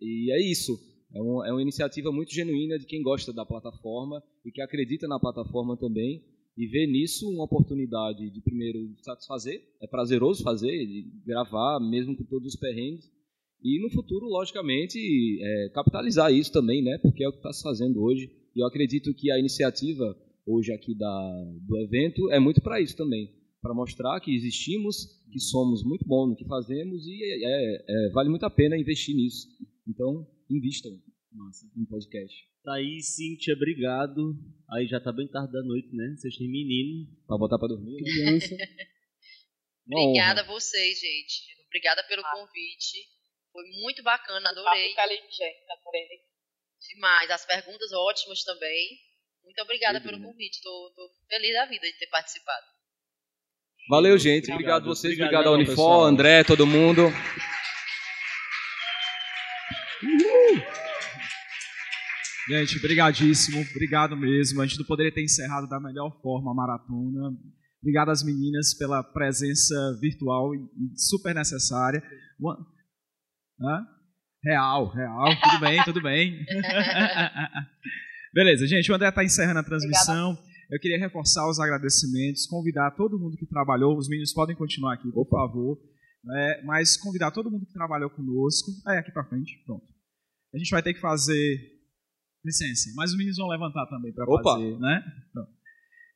[0.00, 0.78] E é isso.
[1.14, 5.06] É, um, é uma iniciativa muito genuína de quem gosta da plataforma e que acredita
[5.06, 6.24] na plataforma também
[6.56, 12.24] e ver nisso uma oportunidade de primeiro satisfazer, é prazeroso fazer, de gravar mesmo com
[12.24, 13.10] todos os perrengues
[13.64, 14.98] e no futuro, logicamente,
[15.40, 16.98] é, capitalizar isso também, né?
[16.98, 18.28] Porque é o que está se fazendo hoje.
[18.56, 22.96] E eu acredito que a iniciativa hoje aqui da, do evento é muito para isso
[22.96, 23.30] também,
[23.62, 28.28] para mostrar que existimos, que somos muito bons no que fazemos e é, é, vale
[28.28, 29.46] muito a pena investir nisso.
[29.86, 30.90] Então, invistam.
[31.34, 31.66] Massa.
[31.76, 32.34] em podcast.
[32.62, 34.34] Thaís, Cíntia, obrigado.
[34.70, 36.14] Aí já tá bem tarde da noite, né?
[36.16, 37.08] Vocês têm menino.
[37.26, 38.00] Pra botar pra dormir.
[38.02, 38.38] né?
[39.96, 40.08] Honra.
[40.08, 41.52] Obrigada a vocês, gente.
[41.66, 42.98] Obrigada pelo convite.
[43.52, 45.20] Foi muito bacana, adorei adorei.
[46.94, 47.30] demais.
[47.30, 48.98] As perguntas ótimas também.
[49.44, 50.62] Muito obrigada Muito pelo convite.
[50.62, 52.66] Tô, tô feliz da vida de ter participado.
[53.88, 54.50] Valeu, gente.
[54.52, 54.54] Obrigado.
[54.54, 55.14] Obrigado, a vocês.
[55.14, 56.04] Obrigadão, Obrigado ao Unifor, pessoal.
[56.04, 57.02] André, todo mundo.
[62.48, 64.60] Gente, brigadíssimo, obrigado mesmo.
[64.60, 67.36] A gente não poderia ter encerrado da melhor forma a maratona.
[67.80, 70.60] Obrigado às meninas pela presença virtual e
[70.96, 72.02] super necessária.
[72.38, 73.86] Uma-?
[74.44, 76.44] Real, real, tudo bem, tudo bem.
[78.34, 80.36] Beleza, gente, o André está encerrando a transmissão.
[80.70, 85.10] Eu queria reforçar os agradecimentos, convidar todo mundo que trabalhou, os meninos podem continuar aqui,
[85.12, 85.78] por favor,
[86.24, 86.62] né?
[86.64, 88.70] mas convidar todo mundo que trabalhou conosco.
[88.86, 89.84] Aí, aqui para frente, pronto.
[90.54, 91.71] A gente vai ter que fazer
[92.44, 95.02] Licença, mas os meninos vão levantar também para fazer, né?
[95.32, 95.62] Pronto.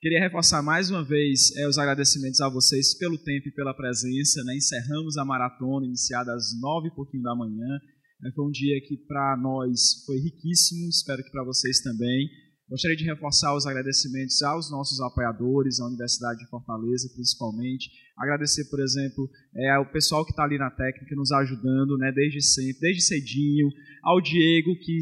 [0.00, 4.44] Queria reforçar mais uma vez é, os agradecimentos a vocês pelo tempo e pela presença.
[4.44, 4.56] Né?
[4.56, 7.80] Encerramos a maratona, iniciada às nove e pouquinho da manhã.
[8.24, 12.28] É, foi um dia que para nós foi riquíssimo, espero que para vocês também.
[12.68, 17.88] Gostaria de reforçar os agradecimentos aos nossos apoiadores, à Universidade de Fortaleza, principalmente.
[18.18, 22.42] Agradecer, por exemplo, é, ao pessoal que está ali na técnica, nos ajudando né, desde
[22.42, 23.68] sempre, desde cedinho,
[24.02, 24.98] ao Diego, que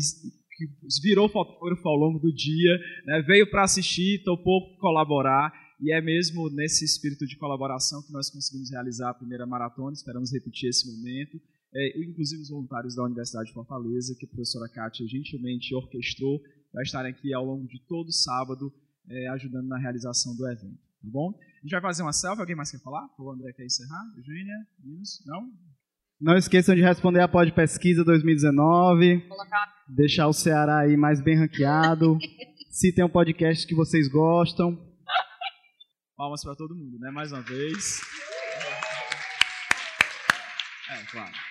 [0.57, 0.67] que
[1.03, 6.49] virou fotógrafo ao longo do dia, né, veio para assistir, topou colaborar, e é mesmo
[6.51, 11.41] nesse espírito de colaboração que nós conseguimos realizar a primeira maratona, esperamos repetir esse momento,
[11.75, 16.41] é, inclusive os voluntários da Universidade de Fortaleza, que a professora Kátia gentilmente orquestrou,
[16.73, 18.73] vai estar aqui ao longo de todo sábado,
[19.09, 21.35] é, ajudando na realização do evento, tá bom?
[21.37, 23.09] A gente vai fazer uma selfie, alguém mais quer falar?
[23.19, 24.05] O André quer encerrar?
[24.17, 24.67] Eugênia?
[24.79, 25.23] Meninos?
[25.27, 25.51] Não?
[26.25, 29.29] Não esqueçam de responder a Pod Pesquisa 2019.
[29.87, 32.17] Deixar o Ceará aí mais bem ranqueado.
[32.73, 34.75] Se tem um podcast que vocês gostam.
[36.17, 37.11] Palmas para todo mundo, né?
[37.11, 38.01] Mais uma vez.
[40.89, 41.44] É, claro.